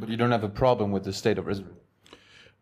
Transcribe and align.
But, 0.00 0.08
you 0.08 0.16
don't 0.16 0.32
have 0.32 0.44
a 0.44 0.48
problem 0.48 0.90
with 0.92 1.04
the 1.04 1.12
state 1.12 1.38
of 1.38 1.48
Israel. 1.48 1.74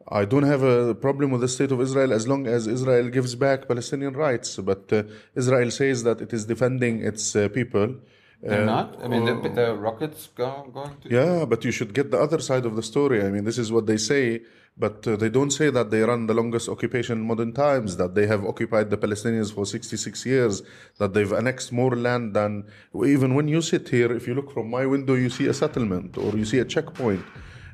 I 0.09 0.25
don't 0.27 0.43
have 0.43 0.63
a 0.63 0.95
problem 0.95 1.31
with 1.31 1.41
the 1.41 1.49
state 1.49 1.73
of 1.73 1.81
Israel 1.81 2.13
as 2.13 2.29
long 2.29 2.47
as 2.47 2.67
Israel 2.67 3.09
gives 3.09 3.35
back 3.35 3.69
Palestinian 3.69 4.15
rights. 4.15 4.57
But 4.57 4.93
uh, 4.93 5.05
Israel 5.35 5.71
says 5.71 6.03
that 6.03 6.21
it 6.21 6.33
is 6.33 6.45
defending 6.45 7.03
its 7.03 7.35
uh, 7.35 7.49
people. 7.49 7.97
They're 8.43 8.63
Uh, 8.63 8.77
not. 8.77 8.89
I 9.03 9.09
mean, 9.09 9.25
the, 9.25 9.49
the 9.61 9.75
rockets 9.75 10.29
go, 10.35 10.71
going 10.75 10.95
to. 11.01 11.09
Yeah, 11.09 11.47
but 11.47 11.65
you 11.65 11.73
should 11.77 11.95
get 11.95 12.11
the 12.11 12.21
other 12.27 12.41
side 12.41 12.67
of 12.67 12.77
the 12.77 12.83
story. 12.83 13.19
I 13.27 13.31
mean, 13.31 13.45
this 13.45 13.59
is 13.65 13.73
what 13.73 13.87
they 13.87 13.97
say, 13.97 14.43
but 14.77 15.07
uh, 15.07 15.15
they 15.15 15.29
don't 15.29 15.53
say 15.53 15.71
that 15.71 15.91
they 15.91 16.01
run 16.01 16.27
the 16.27 16.35
longest 16.35 16.69
occupation 16.69 17.19
in 17.19 17.27
modern 17.27 17.53
times, 17.53 17.97
that 17.97 18.15
they 18.17 18.27
have 18.27 18.45
occupied 18.45 18.91
the 18.91 18.97
Palestinians 18.97 19.55
for 19.55 19.65
66 19.65 20.27
years, 20.27 20.63
that 20.99 21.15
they've 21.15 21.31
annexed 21.33 21.71
more 21.73 21.95
land 21.95 22.35
than. 22.35 22.65
Even 23.07 23.35
when 23.35 23.47
you 23.47 23.63
sit 23.63 23.89
here, 23.89 24.13
if 24.13 24.27
you 24.27 24.35
look 24.35 24.51
from 24.51 24.69
my 24.69 24.85
window, 24.85 25.15
you 25.15 25.31
see 25.31 25.47
a 25.47 25.55
settlement 25.55 26.19
or 26.19 26.37
you 26.37 26.45
see 26.45 26.59
a 26.59 26.65
checkpoint. 26.65 27.25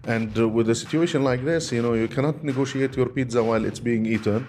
And 0.05 0.39
uh, 0.39 0.49
with 0.49 0.68
a 0.68 0.75
situation 0.75 1.25
like 1.25 1.44
this, 1.44 1.72
you 1.72 1.81
know, 1.81 1.94
you 1.94 2.08
cannot 2.08 2.44
negotiate 2.44 2.96
your 2.96 3.07
pizza 3.07 3.43
while 3.43 3.64
it's 3.64 3.80
being 3.80 4.05
eaten. 4.05 4.46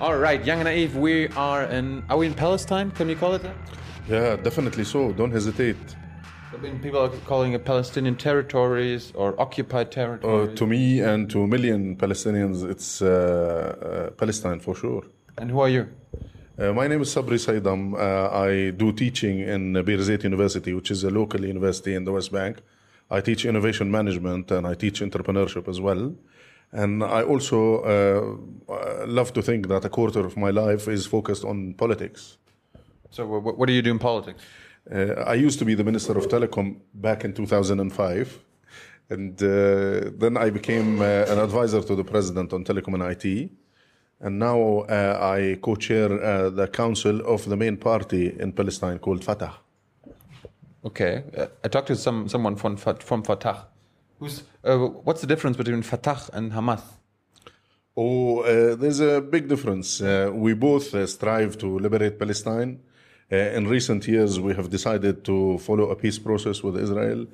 All 0.00 0.16
right, 0.18 0.44
Young 0.44 0.58
and 0.58 0.66
Naive, 0.66 0.96
we 0.96 1.28
are 1.28 1.64
in. 1.64 2.04
Are 2.10 2.18
we 2.18 2.26
in 2.26 2.34
Palestine? 2.34 2.90
Can 2.90 3.06
we 3.06 3.14
call 3.14 3.32
it 3.34 3.42
that? 3.42 3.56
Yeah, 4.06 4.36
definitely 4.36 4.84
so. 4.84 5.12
Don't 5.12 5.30
hesitate. 5.30 5.76
I 6.54 6.56
mean, 6.58 6.78
people 6.78 7.00
are 7.00 7.08
calling 7.26 7.52
it 7.54 7.64
Palestinian 7.64 8.16
territories 8.16 9.12
or 9.14 9.34
occupied 9.40 9.88
Uh, 9.88 9.90
territories. 9.90 10.58
to 10.58 10.66
me 10.66 11.00
and 11.00 11.28
to 11.30 11.42
a 11.42 11.46
million 11.46 11.96
Palestinians, 11.96 12.62
it's 12.72 13.02
uh, 13.02 13.08
uh, 13.08 14.10
Palestine 14.22 14.60
for 14.60 14.74
sure. 14.74 15.02
and 15.38 15.50
who 15.50 15.60
are 15.60 15.68
you? 15.68 15.84
Uh, 16.58 16.72
my 16.72 16.86
name 16.86 17.02
is 17.02 17.08
Sabri 17.14 17.38
Saidam. 17.46 17.94
Uh, 17.94 18.48
I 18.48 18.70
do 18.70 18.92
teaching 18.92 19.40
in 19.40 19.72
Birzeit 19.88 20.22
University, 20.22 20.72
which 20.72 20.90
is 20.92 21.02
a 21.02 21.10
local 21.10 21.44
university 21.44 21.92
in 21.98 22.04
the 22.04 22.12
West 22.12 22.30
Bank. 22.30 22.58
I 23.10 23.20
teach 23.20 23.44
innovation 23.44 23.90
management 23.90 24.50
and 24.52 24.64
I 24.66 24.74
teach 24.74 25.00
entrepreneurship 25.00 25.66
as 25.68 25.80
well. 25.80 26.14
And 26.70 27.02
I 27.02 27.22
also 27.32 27.58
uh, 27.82 28.72
uh, 28.72 29.06
love 29.08 29.32
to 29.32 29.42
think 29.42 29.66
that 29.68 29.84
a 29.84 29.88
quarter 29.88 30.20
of 30.20 30.36
my 30.36 30.50
life 30.50 30.86
is 30.86 31.04
focused 31.06 31.44
on 31.44 31.74
politics. 31.74 32.38
So, 33.10 33.26
what 33.58 33.66
do 33.66 33.72
you 33.72 33.82
do 33.82 33.90
in 33.90 33.98
politics? 33.98 34.42
Uh, 34.90 35.22
I 35.26 35.34
used 35.34 35.58
to 35.58 35.64
be 35.64 35.74
the 35.74 35.84
Minister 35.84 36.16
of 36.16 36.28
Telecom 36.28 36.76
back 36.94 37.24
in 37.24 37.32
2005. 37.32 38.44
And 39.10 39.42
uh, 39.42 40.10
then 40.18 40.36
I 40.36 40.50
became 40.50 41.00
uh, 41.00 41.04
an 41.28 41.38
advisor 41.38 41.82
to 41.82 41.94
the 41.94 42.04
President 42.04 42.52
on 42.52 42.64
telecom 42.64 42.94
and 42.94 43.02
IT. 43.02 43.50
And 44.20 44.38
now 44.38 44.80
uh, 44.88 45.18
I 45.20 45.58
co 45.60 45.76
chair 45.76 46.10
uh, 46.10 46.50
the 46.50 46.68
council 46.68 47.20
of 47.20 47.44
the 47.46 47.56
main 47.56 47.76
party 47.76 48.34
in 48.38 48.52
Palestine 48.52 48.98
called 48.98 49.22
Fatah. 49.22 49.52
Okay, 50.84 51.24
uh, 51.36 51.46
I 51.62 51.68
talked 51.68 51.88
to 51.88 51.96
some 51.96 52.28
someone 52.28 52.56
from 52.56 52.76
from 52.76 53.22
Fatah. 53.22 53.66
Who's 54.18 54.44
uh, 54.64 54.78
what's 54.78 55.20
the 55.20 55.26
difference 55.26 55.56
between 55.56 55.82
Fatah 55.82 56.30
and 56.32 56.52
Hamas? 56.52 56.82
Oh, 57.96 58.40
uh, 58.40 58.74
there's 58.76 59.00
a 59.00 59.20
big 59.20 59.48
difference. 59.48 60.00
Uh, 60.00 60.30
we 60.32 60.54
both 60.54 60.94
uh, 60.94 61.06
strive 61.06 61.58
to 61.58 61.78
liberate 61.78 62.18
Palestine. 62.18 62.80
Uh, 63.32 63.36
in 63.36 63.66
recent 63.66 64.06
years, 64.06 64.38
we 64.38 64.54
have 64.54 64.70
decided 64.70 65.24
to 65.24 65.58
follow 65.58 65.90
a 65.90 65.96
peace 65.96 66.18
process 66.18 66.62
with 66.62 66.76
Israel. 66.78 67.26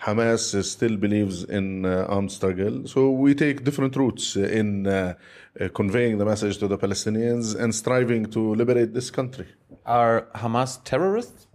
Hamas 0.00 0.64
still 0.64 0.96
believes 0.96 1.42
in 1.44 1.84
uh, 1.84 2.06
armed 2.08 2.30
struggle. 2.30 2.86
So 2.86 3.10
we 3.10 3.34
take 3.34 3.64
different 3.64 3.96
routes 3.96 4.36
in 4.36 4.86
uh, 4.86 5.14
uh, 5.60 5.68
conveying 5.74 6.18
the 6.18 6.24
message 6.24 6.58
to 6.58 6.68
the 6.68 6.78
Palestinians 6.78 7.58
and 7.58 7.74
striving 7.74 8.26
to 8.26 8.54
liberate 8.54 8.94
this 8.94 9.10
country. 9.10 9.46
Are 9.84 10.28
Hamas 10.36 10.78
terrorists? 10.84 11.47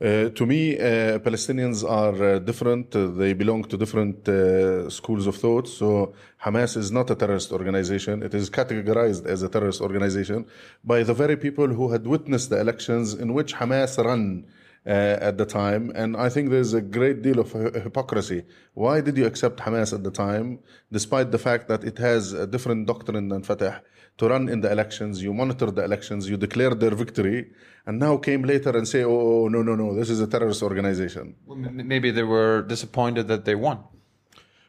Uh, 0.00 0.28
to 0.28 0.46
me, 0.46 0.78
uh, 0.78 1.18
Palestinians 1.18 1.82
are 1.82 2.22
uh, 2.22 2.38
different. 2.38 2.94
Uh, 2.94 3.08
they 3.08 3.32
belong 3.32 3.64
to 3.64 3.76
different 3.76 4.28
uh, 4.28 4.88
schools 4.88 5.26
of 5.26 5.34
thought. 5.34 5.66
So 5.66 6.14
Hamas 6.44 6.76
is 6.76 6.92
not 6.92 7.10
a 7.10 7.16
terrorist 7.16 7.50
organization. 7.50 8.22
It 8.22 8.32
is 8.32 8.48
categorized 8.48 9.26
as 9.26 9.42
a 9.42 9.48
terrorist 9.48 9.80
organization 9.80 10.46
by 10.84 11.02
the 11.02 11.14
very 11.14 11.36
people 11.36 11.66
who 11.66 11.90
had 11.90 12.06
witnessed 12.06 12.48
the 12.50 12.60
elections 12.60 13.14
in 13.14 13.34
which 13.34 13.56
Hamas 13.56 13.98
ran 14.04 14.46
uh, 14.86 14.90
at 14.90 15.36
the 15.36 15.44
time. 15.44 15.90
And 15.96 16.16
I 16.16 16.28
think 16.28 16.50
there's 16.50 16.74
a 16.74 16.80
great 16.80 17.22
deal 17.22 17.40
of 17.40 17.50
hy- 17.50 17.80
hypocrisy. 17.80 18.44
Why 18.74 19.00
did 19.00 19.18
you 19.18 19.26
accept 19.26 19.58
Hamas 19.58 19.92
at 19.92 20.04
the 20.04 20.12
time, 20.12 20.60
despite 20.92 21.32
the 21.32 21.38
fact 21.38 21.66
that 21.68 21.82
it 21.82 21.98
has 21.98 22.32
a 22.32 22.46
different 22.46 22.86
doctrine 22.86 23.30
than 23.30 23.42
Fatah? 23.42 23.82
To 24.18 24.28
run 24.28 24.48
in 24.48 24.60
the 24.60 24.70
elections, 24.70 25.22
you 25.22 25.32
monitor 25.32 25.70
the 25.70 25.84
elections, 25.84 26.28
you 26.28 26.36
declare 26.36 26.74
their 26.74 26.94
victory, 26.94 27.50
and 27.86 27.98
now 28.00 28.16
came 28.16 28.42
later 28.42 28.76
and 28.76 28.86
say, 28.86 29.04
oh, 29.04 29.48
no, 29.48 29.62
no, 29.62 29.76
no, 29.76 29.94
this 29.94 30.10
is 30.10 30.20
a 30.20 30.26
terrorist 30.26 30.62
organization. 30.62 31.36
Well, 31.46 31.56
Maybe 31.56 32.10
they 32.10 32.24
were 32.24 32.62
disappointed 32.62 33.28
that 33.28 33.44
they 33.44 33.54
won. 33.54 33.78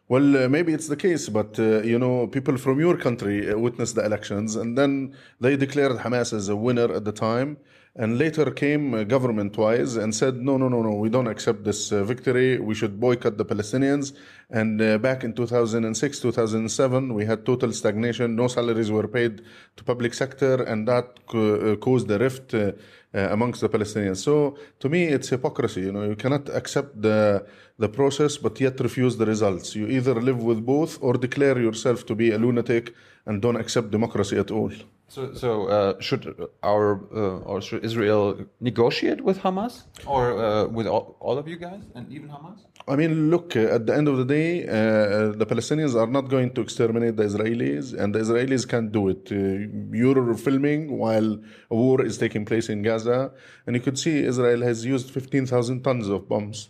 Well, 0.08 0.46
uh, 0.46 0.50
maybe 0.50 0.74
it's 0.74 0.88
the 0.88 0.96
case, 0.96 1.30
but 1.30 1.60
uh, 1.60 1.82
you 1.82 2.00
know, 2.00 2.28
people 2.28 2.58
from 2.58 2.80
your 2.80 2.98
country 2.98 3.52
uh, 3.52 3.58
witnessed 3.58 3.96
the 3.96 4.04
elections, 4.04 4.56
and 4.56 4.78
then 4.78 5.16
they 5.40 5.56
declared 5.56 5.98
Hamas 5.98 6.34
as 6.34 6.50
a 6.50 6.56
winner 6.56 6.92
at 6.92 7.06
the 7.06 7.12
time, 7.12 7.58
and 8.02 8.18
later 8.18 8.50
came 8.50 8.94
uh, 8.94 9.04
government-wise 9.04 9.98
and 9.98 10.16
said, 10.16 10.36
no, 10.38 10.56
no, 10.58 10.70
no, 10.70 10.82
no, 10.82 10.94
we 10.94 11.10
don't 11.10 11.28
accept 11.28 11.66
this 11.66 11.92
uh, 11.92 12.02
victory. 12.06 12.58
We 12.58 12.74
should 12.74 12.98
boycott 12.98 13.38
the 13.38 13.44
Palestinians. 13.44 14.14
And 14.50 14.82
uh, 14.82 14.98
back 15.00 15.26
in 15.26 15.34
2006, 15.34 16.20
2007, 16.22 17.14
we 17.14 17.26
had 17.26 17.46
total 17.46 17.74
stagnation. 17.74 18.38
No 18.38 18.48
salaries 18.48 18.90
were 18.90 19.08
paid 19.08 19.42
to 19.76 19.84
public 19.84 20.14
sector, 20.14 20.64
and 20.64 20.88
that 20.88 21.28
co- 21.28 21.74
uh, 21.74 21.76
caused 21.76 22.10
a 22.10 22.18
rift. 22.18 22.54
Uh, 22.54 22.72
uh, 23.12 23.28
amongst 23.32 23.60
the 23.62 23.68
Palestinians. 23.68 24.18
So 24.18 24.56
to 24.82 24.88
me, 24.88 25.06
it's 25.06 25.30
hypocrisy. 25.30 25.82
You 25.82 25.92
know, 25.92 26.04
you 26.04 26.16
cannot 26.16 26.48
accept 26.50 27.02
the 27.02 27.44
the 27.80 27.90
process 27.90 28.38
but 28.38 28.62
yet 28.62 28.80
refuse 28.80 29.18
the 29.18 29.26
results. 29.26 29.76
You 29.76 29.88
either 29.88 30.14
live 30.22 30.44
with 30.44 30.64
both 30.64 31.00
or 31.02 31.14
declare 31.14 31.58
yourself 31.60 32.06
to 32.06 32.14
be 32.14 32.30
a 32.30 32.38
lunatic 32.38 32.94
and 33.26 33.42
don't 33.42 33.56
accept 33.56 33.90
democracy 33.90 34.38
at 34.38 34.52
all. 34.52 34.72
So, 35.10 35.34
so 35.34 35.50
uh, 35.68 36.00
should 36.00 36.24
our 36.62 37.02
uh, 37.12 37.50
or 37.52 37.62
should 37.62 37.84
Israel 37.84 38.46
negotiate 38.62 39.22
with 39.22 39.40
Hamas 39.40 39.84
or 40.06 40.24
uh, 40.38 40.68
with 40.68 40.86
all, 40.86 41.18
all 41.20 41.38
of 41.40 41.48
you 41.48 41.58
guys 41.58 41.82
and 41.96 42.12
even 42.12 42.30
Hamas? 42.30 42.60
I 42.88 42.96
mean, 42.96 43.32
look, 43.32 43.56
uh, 43.56 43.76
at 43.76 43.88
the 43.88 43.96
end 43.96 44.08
of 44.08 44.18
the 44.18 44.26
day, 44.26 44.68
uh, 44.68 45.32
the 45.42 45.48
Palestinians 45.48 45.96
are 45.96 46.08
not 46.08 46.30
going 46.30 46.54
to 46.54 46.62
exterminate 46.62 47.18
the 47.18 47.24
Israelis, 47.24 47.94
and 48.00 48.14
the 48.14 48.20
Israelis 48.20 48.68
can't 48.70 48.92
do 48.92 49.10
it. 49.10 49.32
Uh, 49.32 49.98
you're 49.98 50.36
filming 50.36 50.98
while 50.98 51.40
a 51.72 51.76
war 51.76 52.04
is 52.04 52.20
taking 52.20 52.46
place 52.46 52.70
in 52.70 52.84
Gaza, 52.84 53.32
and 53.66 53.76
you 53.76 53.82
could 53.82 53.98
see 53.98 54.24
Israel 54.24 54.62
has 54.62 54.86
used 54.86 55.10
15,000 55.10 55.84
tons 55.84 56.08
of 56.08 56.30
bombs 56.30 56.70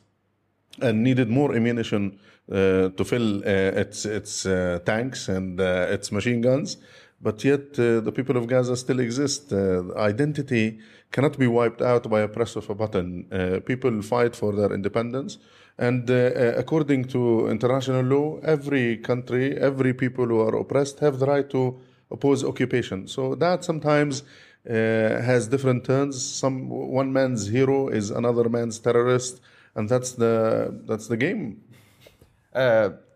and 0.81 1.03
needed 1.03 1.29
more 1.29 1.53
ammunition 1.53 2.17
uh, 2.51 2.89
to 2.89 3.05
fill 3.05 3.43
uh, 3.43 3.81
its 3.83 4.05
its 4.05 4.45
uh, 4.45 4.79
tanks 4.83 5.29
and 5.29 5.59
its 5.59 6.11
machine 6.11 6.41
guns. 6.41 6.77
But 7.21 7.43
yet, 7.43 7.77
uh, 7.77 7.99
the 7.99 8.11
people 8.13 8.37
of 8.37 8.47
Gaza 8.47 8.77
still 8.77 8.99
exist. 8.99 9.51
Uh, 9.51 9.93
identity 9.97 10.79
cannot 11.11 11.37
be 11.37 11.47
wiped 11.47 11.81
out 11.81 12.09
by 12.09 12.21
a 12.21 12.27
press 12.27 12.55
of 12.55 12.69
a 12.69 12.75
button. 12.75 13.27
Uh, 13.31 13.59
people 13.65 14.01
fight 14.01 14.35
for 14.35 14.53
their 14.53 14.71
independence. 14.71 15.37
And 15.77 16.09
uh, 16.09 16.13
uh, 16.13 16.53
according 16.57 17.05
to 17.05 17.47
international 17.49 18.03
law, 18.03 18.39
every 18.43 18.97
country, 18.97 19.57
every 19.57 19.93
people 19.93 20.25
who 20.27 20.39
are 20.39 20.55
oppressed 20.55 20.99
have 20.99 21.19
the 21.19 21.25
right 21.25 21.49
to 21.49 21.79
oppose 22.09 22.43
occupation. 22.43 23.07
So 23.07 23.35
that 23.35 23.65
sometimes 23.65 24.23
uh, 24.69 24.73
has 24.73 25.47
different 25.47 25.83
turns. 25.83 26.23
Some 26.23 26.69
one 26.69 27.11
man's 27.11 27.47
hero 27.47 27.89
is 27.89 28.11
another 28.11 28.47
man's 28.49 28.79
terrorist, 28.79 29.41
and 29.75 29.89
that's 29.89 30.13
the 30.13 30.81
that's 30.85 31.07
the 31.07 31.17
game. 31.17 31.63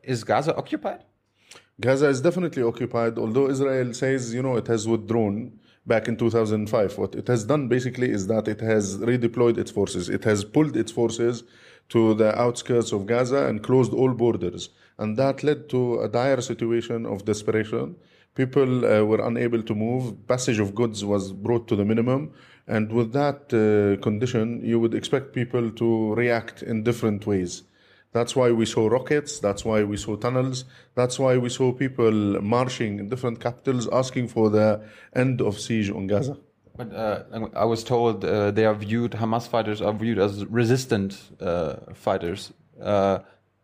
Is 0.04 0.24
Gaza 0.24 0.56
occupied? 0.56 1.04
Gaza 1.82 2.08
is 2.08 2.22
definitely 2.22 2.62
occupied, 2.62 3.18
although 3.18 3.50
Israel 3.50 3.94
says, 3.96 4.32
you 4.34 4.44
know, 4.44 4.58
it 4.58 4.68
has 4.68 4.88
withdrawn 4.88 5.60
back 5.88 6.08
in 6.08 6.16
2005. 6.16 6.98
What 7.00 7.16
it 7.16 7.28
has 7.28 7.46
done 7.46 7.68
basically 7.68 8.12
is 8.12 8.28
that 8.28 8.48
it 8.48 8.62
has 8.62 8.98
redeployed 9.00 9.58
its 9.58 9.72
forces. 9.72 10.08
It 10.08 10.24
has 10.24 10.44
pulled 10.44 10.78
its 10.78 10.92
forces 10.92 11.44
to 11.90 12.14
the 12.14 12.40
outskirts 12.40 12.92
of 12.92 13.08
Gaza 13.08 13.48
and 13.48 13.64
closed 13.64 13.92
all 13.92 14.14
borders. 14.14 14.70
And 15.00 15.18
that 15.18 15.44
led 15.44 15.68
to 15.70 16.02
a 16.02 16.08
dire 16.08 16.42
situation 16.42 17.08
of 17.08 17.26
desperation. 17.26 17.96
People 18.36 18.86
uh, 18.86 19.04
were 19.04 19.26
unable 19.26 19.64
to 19.64 19.74
move. 19.74 20.28
Passage 20.28 20.60
of 20.60 20.76
goods 20.76 21.04
was 21.04 21.34
brought 21.34 21.68
to 21.70 21.76
the 21.76 21.86
minimum. 21.86 22.34
And 22.68 22.92
with 22.92 23.14
that 23.14 23.52
uh, 23.52 24.02
condition, 24.02 24.64
you 24.64 24.80
would 24.80 24.94
expect 24.94 25.34
people 25.34 25.72
to 25.72 26.14
react 26.14 26.62
in 26.62 26.84
different 26.84 27.26
ways. 27.26 27.64
That's 28.14 28.36
why 28.36 28.52
we 28.52 28.66
saw 28.66 28.88
rockets. 28.88 29.40
That's 29.40 29.66
why 29.66 29.84
we 29.84 29.98
saw 29.98 30.16
tunnels. 30.16 30.66
That's 30.96 31.20
why 31.20 31.38
we 31.38 31.50
saw 31.50 31.72
people 31.74 32.12
marching 32.42 33.00
in 33.00 33.10
different 33.10 33.40
capitals 33.40 33.90
asking 33.92 34.28
for 34.30 34.50
the 34.50 34.82
end 35.16 35.42
of 35.42 35.60
siege 35.60 35.90
on 35.90 36.08
Gaza. 36.08 36.38
But 36.76 36.94
uh, 36.94 37.24
I 37.56 37.66
was 37.66 37.84
told 37.84 38.26
uh, 38.26 38.52
they 38.52 38.66
are 38.66 38.74
viewed, 38.74 39.12
Hamas 39.12 39.48
fighters 39.48 39.82
are 39.82 39.94
viewed 39.94 40.20
as 40.20 40.46
resistant 40.46 41.20
uh, 41.40 41.76
fighters. 41.94 42.52
Uh, 42.82 43.20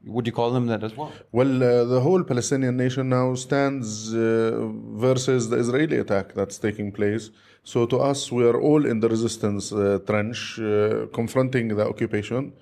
would 0.06 0.26
you 0.26 0.32
call 0.32 0.52
them 0.52 0.68
that 0.68 0.84
as 0.84 0.96
well? 0.96 1.12
Well, 1.32 1.64
uh, 1.64 1.84
the 1.86 2.00
whole 2.02 2.24
Palestinian 2.24 2.78
nation 2.78 3.10
now 3.10 3.34
stands 3.36 4.14
uh, 4.14 4.70
versus 5.08 5.50
the 5.50 5.58
Israeli 5.58 5.98
attack 5.98 6.34
that's 6.34 6.58
taking 6.58 6.92
place. 6.92 7.32
So 7.64 7.86
to 7.88 7.98
us, 7.98 8.32
we 8.32 8.46
are 8.46 8.60
all 8.60 8.86
in 8.86 9.00
the 9.02 9.10
resistance 9.10 9.74
uh, 9.74 10.00
trench, 10.06 10.60
uh, 10.60 11.08
confronting 11.14 11.70
the 11.70 11.88
occupation. 11.88 12.54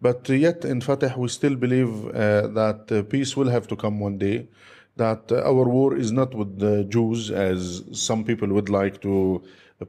But 0.00 0.28
yet 0.28 0.64
in 0.64 0.80
Fatah, 0.80 1.14
we 1.16 1.28
still 1.28 1.56
believe 1.56 2.06
uh, 2.08 2.48
that 2.48 2.92
uh, 2.92 3.02
peace 3.02 3.36
will 3.36 3.48
have 3.48 3.66
to 3.68 3.76
come 3.76 3.98
one 3.98 4.18
day. 4.18 4.48
That 4.96 5.30
uh, 5.30 5.42
our 5.42 5.64
war 5.68 5.96
is 5.96 6.12
not 6.12 6.34
with 6.34 6.58
the 6.58 6.84
Jews, 6.84 7.30
as 7.30 7.82
some 7.92 8.24
people 8.24 8.48
would 8.48 8.68
like 8.68 9.00
to 9.02 9.42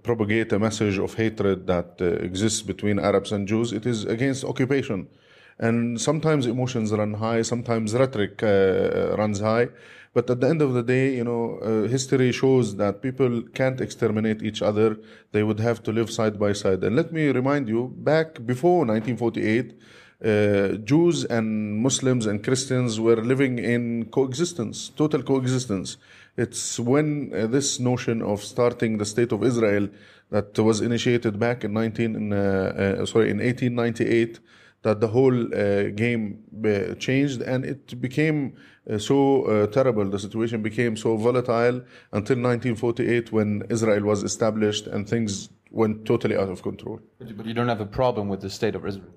propagate 0.04 0.52
a 0.52 0.60
message 0.60 0.98
of 0.98 1.14
hatred 1.14 1.68
that 1.68 1.96
uh, 2.02 2.06
exists 2.06 2.62
between 2.62 3.00
Arabs 3.00 3.32
and 3.32 3.48
Jews. 3.48 3.72
It 3.72 3.86
is 3.86 4.06
against 4.06 4.44
occupation. 4.44 5.08
And 5.60 6.00
sometimes 6.00 6.46
emotions 6.46 6.92
run 6.92 7.16
high, 7.16 7.42
sometimes 7.42 7.94
rhetoric 7.94 8.44
uh, 8.44 9.16
runs 9.18 9.40
high. 9.40 9.70
But 10.14 10.30
at 10.30 10.42
the 10.42 10.50
end 10.50 10.62
of 10.62 10.74
the 10.74 10.84
day, 10.84 11.16
you 11.16 11.24
know, 11.24 11.60
uh, 11.60 11.88
history 11.88 12.32
shows 12.32 12.76
that 12.78 13.02
people 13.02 13.44
can't 13.54 13.80
exterminate 13.82 14.42
each 14.42 14.62
other. 14.62 14.98
They 15.32 15.44
would 15.44 15.60
have 15.60 15.84
to 15.84 15.92
live 15.92 16.10
side 16.12 16.40
by 16.40 16.54
side. 16.54 16.84
And 16.84 16.96
let 16.96 17.12
me 17.12 17.28
remind 17.28 17.68
you, 17.70 17.94
back 17.98 18.46
before 18.46 18.80
1948, 18.86 19.74
uh, 20.24 20.70
Jews 20.84 21.26
and 21.26 21.78
Muslims 21.78 22.26
and 22.26 22.44
Christians 22.44 23.00
were 23.00 23.18
living 23.18 23.60
in 23.60 24.06
coexistence, 24.06 24.90
total 24.90 25.22
coexistence. 25.22 25.98
It's 26.36 26.80
when 26.80 27.32
uh, 27.34 27.48
this 27.48 27.80
notion 27.80 28.22
of 28.22 28.44
starting 28.44 28.98
the 28.98 29.06
state 29.06 29.32
of 29.32 29.44
Israel 29.44 29.90
that 30.32 30.58
was 30.58 30.82
initiated 30.82 31.40
back 31.40 31.64
in 31.64 31.74
19, 31.74 32.34
uh, 32.34 32.36
uh, 32.36 33.06
sorry, 33.06 33.30
in 33.30 33.38
1898 33.38 34.40
that 34.82 35.02
the 35.02 35.08
whole 35.08 35.54
uh, 35.54 35.90
game 35.90 36.44
changed 37.00 37.42
and 37.42 37.66
it 37.66 38.00
became 38.00 38.56
so 38.98 39.68
terrible. 39.74 40.10
The 40.10 40.20
situation 40.20 40.62
became 40.62 40.96
so 40.96 41.18
volatile 41.18 41.82
until 42.14 42.38
1948 42.38 43.32
when 43.32 43.64
Israel 43.70 44.04
was 44.04 44.24
established 44.24 44.88
and 44.88 45.08
things 45.08 45.50
went 45.72 46.06
totally 46.06 46.38
out 46.38 46.50
of 46.50 46.62
control. 46.64 47.00
But 47.20 47.46
you 47.46 47.54
don't 47.54 47.68
have 47.68 47.82
a 47.82 47.86
problem 47.86 48.30
with 48.30 48.42
the 48.42 48.50
state 48.50 48.76
of 48.76 48.86
Israel. 48.86 49.12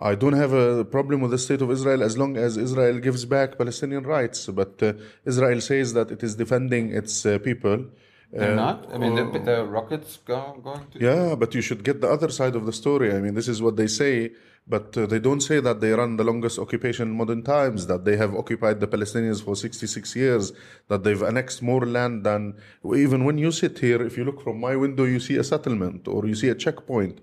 I 0.00 0.14
don't 0.14 0.34
have 0.34 0.52
a 0.52 0.84
problem 0.84 1.20
with 1.20 1.32
the 1.32 1.38
state 1.38 1.60
of 1.60 1.70
Israel 1.70 2.02
as 2.02 2.16
long 2.16 2.36
as 2.36 2.56
Israel 2.56 2.98
gives 3.00 3.24
back 3.24 3.58
Palestinian 3.58 4.04
rights. 4.04 4.46
But 4.46 4.82
uh, 4.82 4.92
Israel 5.24 5.60
says 5.60 5.92
that 5.94 6.10
it 6.10 6.22
is 6.22 6.36
defending 6.36 6.92
its 6.92 7.26
uh, 7.26 7.38
people. 7.38 7.86
They're 8.32 8.52
Uh, 8.52 8.54
not. 8.54 8.78
I 8.94 8.98
mean, 8.98 9.14
the, 9.14 9.38
the 9.38 9.64
rockets 9.64 10.18
go, 10.24 10.60
going 10.62 10.84
to. 10.92 11.00
Yeah, 11.00 11.34
but 11.34 11.54
you 11.54 11.62
should 11.62 11.82
get 11.82 12.00
the 12.00 12.08
other 12.08 12.28
side 12.28 12.54
of 12.54 12.66
the 12.66 12.72
story. 12.72 13.12
I 13.12 13.20
mean, 13.20 13.34
this 13.34 13.48
is 13.48 13.60
what 13.62 13.76
they 13.76 13.86
say, 13.88 14.32
but 14.68 14.96
uh, 14.98 15.06
they 15.06 15.18
don't 15.18 15.40
say 15.40 15.60
that 15.60 15.80
they 15.80 15.92
run 15.92 16.16
the 16.16 16.24
longest 16.24 16.58
occupation 16.58 17.08
in 17.08 17.16
modern 17.16 17.42
times, 17.42 17.86
that 17.86 18.04
they 18.04 18.16
have 18.18 18.34
occupied 18.34 18.80
the 18.80 18.86
Palestinians 18.86 19.42
for 19.42 19.56
66 19.56 20.14
years, 20.14 20.52
that 20.88 21.02
they've 21.04 21.22
annexed 21.22 21.62
more 21.62 21.84
land 21.86 22.24
than. 22.24 22.54
Even 22.94 23.24
when 23.24 23.38
you 23.38 23.50
sit 23.50 23.78
here, 23.78 24.00
if 24.02 24.16
you 24.18 24.24
look 24.24 24.42
from 24.42 24.60
my 24.60 24.76
window, 24.76 25.04
you 25.04 25.20
see 25.20 25.36
a 25.36 25.44
settlement 25.44 26.06
or 26.06 26.26
you 26.26 26.34
see 26.34 26.50
a 26.50 26.54
checkpoint. 26.54 27.18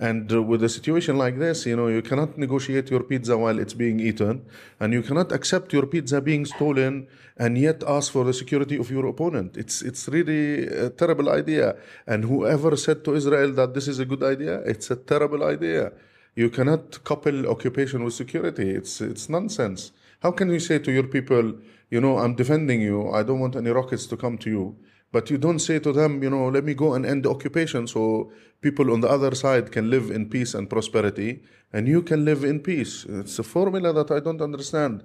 And 0.00 0.32
uh, 0.32 0.42
with 0.42 0.62
a 0.62 0.68
situation 0.68 1.18
like 1.18 1.38
this, 1.38 1.66
you 1.66 1.74
know, 1.74 1.88
you 1.88 2.02
cannot 2.02 2.38
negotiate 2.38 2.88
your 2.88 3.02
pizza 3.02 3.36
while 3.36 3.58
it's 3.58 3.74
being 3.74 3.98
eaten, 3.98 4.46
and 4.78 4.92
you 4.92 5.02
cannot 5.02 5.32
accept 5.32 5.72
your 5.72 5.86
pizza 5.86 6.20
being 6.20 6.46
stolen 6.46 7.08
and 7.36 7.58
yet 7.58 7.82
ask 7.86 8.12
for 8.12 8.24
the 8.24 8.32
security 8.32 8.76
of 8.76 8.90
your 8.90 9.06
opponent. 9.06 9.56
It's 9.56 9.82
it's 9.82 10.06
really 10.08 10.66
a 10.68 10.90
terrible 10.90 11.28
idea. 11.28 11.76
And 12.06 12.24
whoever 12.24 12.76
said 12.76 13.04
to 13.04 13.14
Israel 13.14 13.52
that 13.54 13.74
this 13.74 13.88
is 13.88 13.98
a 13.98 14.04
good 14.04 14.22
idea, 14.22 14.60
it's 14.60 14.88
a 14.90 14.96
terrible 14.96 15.42
idea. 15.42 15.92
You 16.36 16.48
cannot 16.50 17.02
couple 17.02 17.48
occupation 17.48 18.04
with 18.04 18.14
security. 18.14 18.70
It's 18.70 19.00
it's 19.00 19.28
nonsense. 19.28 19.90
How 20.22 20.30
can 20.30 20.48
you 20.50 20.60
say 20.60 20.78
to 20.78 20.92
your 20.92 21.08
people, 21.08 21.54
you 21.90 22.00
know, 22.00 22.18
I'm 22.18 22.34
defending 22.34 22.80
you. 22.80 23.10
I 23.12 23.24
don't 23.24 23.40
want 23.40 23.56
any 23.56 23.70
rockets 23.70 24.06
to 24.06 24.16
come 24.16 24.38
to 24.38 24.50
you. 24.50 24.76
But 25.10 25.30
you 25.30 25.38
don't 25.38 25.58
say 25.58 25.78
to 25.78 25.92
them, 25.92 26.22
you 26.22 26.30
know, 26.30 26.48
let 26.48 26.64
me 26.64 26.74
go 26.74 26.94
and 26.94 27.06
end 27.06 27.24
the 27.24 27.30
occupation 27.30 27.86
so 27.86 28.30
people 28.60 28.92
on 28.92 29.00
the 29.00 29.08
other 29.08 29.34
side 29.34 29.72
can 29.72 29.88
live 29.88 30.10
in 30.10 30.28
peace 30.28 30.54
and 30.54 30.68
prosperity 30.68 31.42
and 31.72 31.88
you 31.88 32.02
can 32.02 32.24
live 32.24 32.44
in 32.44 32.60
peace. 32.60 33.06
It's 33.08 33.38
a 33.38 33.42
formula 33.42 33.92
that 33.92 34.10
I 34.10 34.20
don't 34.20 34.42
understand. 34.42 35.02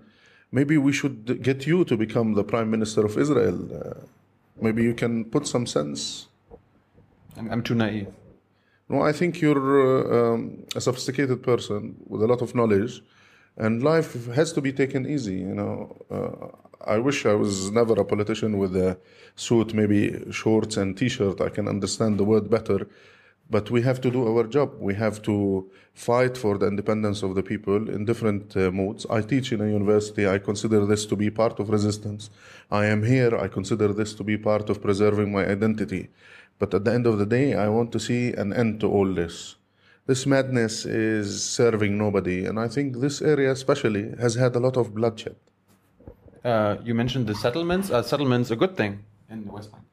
Maybe 0.52 0.78
we 0.78 0.94
should 0.94 1.42
get 1.42 1.66
you 1.66 1.84
to 1.86 1.98
become 1.98 2.34
the 2.34 2.44
prime 2.44 2.70
minister 2.70 3.06
of 3.06 3.18
Israel. 3.18 3.58
Uh, 3.74 3.94
maybe 4.62 4.84
you 4.84 4.94
can 4.94 5.26
put 5.26 5.48
some 5.48 5.66
sense. 5.66 6.28
I'm, 7.38 7.50
I'm 7.50 7.64
too 7.64 7.76
naive. 7.76 8.08
No, 8.90 9.02
I 9.02 9.12
think 9.12 9.42
you're 9.42 9.58
uh, 9.82 10.34
um, 10.34 10.64
a 10.76 10.82
sophisticated 10.82 11.42
person 11.42 11.96
with 12.08 12.22
a 12.22 12.28
lot 12.28 12.42
of 12.42 12.54
knowledge, 12.54 13.02
and 13.58 13.82
life 13.82 14.28
has 14.28 14.54
to 14.54 14.62
be 14.62 14.72
taken 14.72 15.10
easy. 15.10 15.38
You 15.38 15.56
know, 15.56 15.96
uh, 16.12 16.63
I 16.86 16.98
wish 16.98 17.26
I 17.26 17.34
was 17.34 17.72
never 17.72 17.94
a 17.94 18.06
politician 18.06 18.58
with 18.58 18.76
a 18.76 18.98
suit, 19.36 19.74
maybe 19.74 20.32
shorts 20.32 20.78
and 20.78 20.98
t-shirt. 20.98 21.42
I 21.42 21.50
can 21.50 21.68
understand 21.68 22.18
the 22.18 22.24
word 22.24 22.50
better, 22.50 22.88
but 23.50 23.72
we 23.72 23.82
have 23.84 24.02
to 24.02 24.12
do 24.12 24.28
our 24.28 24.46
job. 24.46 24.74
We 24.80 24.94
have 24.96 25.22
to 25.24 25.70
fight 25.94 26.38
for 26.38 26.58
the 26.58 26.68
independence 26.68 27.24
of 27.24 27.36
the 27.36 27.44
people 27.44 27.90
in 27.90 28.06
different 28.06 28.56
uh, 28.58 28.72
modes. 28.72 29.06
I 29.10 29.22
teach 29.22 29.52
in 29.52 29.62
a 29.62 29.68
university. 29.68 30.28
I 30.28 30.40
consider 30.40 30.86
this 30.86 31.06
to 31.08 31.16
be 31.16 31.30
part 31.30 31.60
of 31.60 31.70
resistance. 31.70 32.30
I 32.72 32.86
am 32.86 33.04
here. 33.04 33.38
I 33.38 33.48
consider 33.48 33.94
this 33.94 34.14
to 34.16 34.24
be 34.24 34.38
part 34.38 34.70
of 34.70 34.82
preserving 34.82 35.32
my 35.32 35.46
identity. 35.46 36.10
But 36.60 36.74
at 36.74 36.86
the 36.86 36.94
end 36.94 37.08
of 37.08 37.18
the 37.18 37.26
day, 37.26 37.56
I 37.56 37.70
want 37.70 37.92
to 37.94 38.00
see 38.00 38.34
an 38.34 38.54
end 38.54 38.80
to 38.82 38.88
all 38.90 39.14
this. 39.14 39.56
This 40.06 40.26
madness 40.26 40.86
is 40.86 41.44
serving 41.44 41.98
nobody, 41.98 42.46
and 42.46 42.60
I 42.60 42.68
think 42.68 43.00
this 43.00 43.22
area 43.22 43.52
especially 43.52 44.14
has 44.20 44.36
had 44.36 44.54
a 44.56 44.60
lot 44.60 44.76
of 44.76 44.94
bloodshed. 44.94 45.38
Uh, 46.44 46.78
you 46.84 46.94
mentioned 46.94 47.28
the 47.28 47.36
settlements. 47.36 47.90
Are 47.92 48.04
settlements 48.04 48.52
a 48.52 48.56
good 48.56 48.76
thing 48.76 49.00
in 49.30 49.46
the 49.46 49.52
West 49.52 49.72
Bank? 49.72 49.84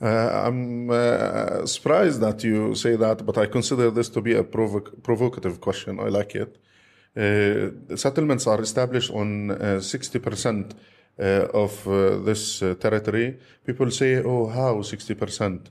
Uh, 0.00 0.46
I'm 0.46 0.90
uh, 0.90 1.66
surprised 1.66 2.20
that 2.20 2.44
you 2.44 2.74
say 2.74 2.96
that, 2.96 3.24
but 3.24 3.38
I 3.38 3.46
consider 3.46 3.90
this 3.90 4.08
to 4.10 4.20
be 4.20 4.34
a 4.34 4.44
provoc- 4.44 5.02
provocative 5.02 5.60
question. 5.60 5.98
I 5.98 6.08
like 6.08 6.34
it. 6.34 6.58
Uh, 7.16 7.96
settlements 7.96 8.46
are 8.46 8.60
established 8.60 9.10
on 9.10 9.50
uh, 9.50 9.54
60% 9.80 10.72
uh, 11.18 11.22
of 11.54 11.88
uh, 11.88 12.18
this 12.18 12.62
uh, 12.62 12.74
territory. 12.74 13.38
People 13.64 13.90
say, 13.90 14.16
oh, 14.16 14.46
how 14.48 14.74
60%? 14.76 15.66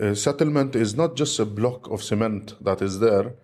Uh, 0.00 0.14
settlement 0.14 0.74
is 0.74 0.94
not 0.94 1.14
just 1.14 1.38
a 1.38 1.44
block 1.44 1.90
of 1.90 2.02
cement 2.02 2.54
that 2.64 2.80
is 2.80 2.98
there. 2.98 3.34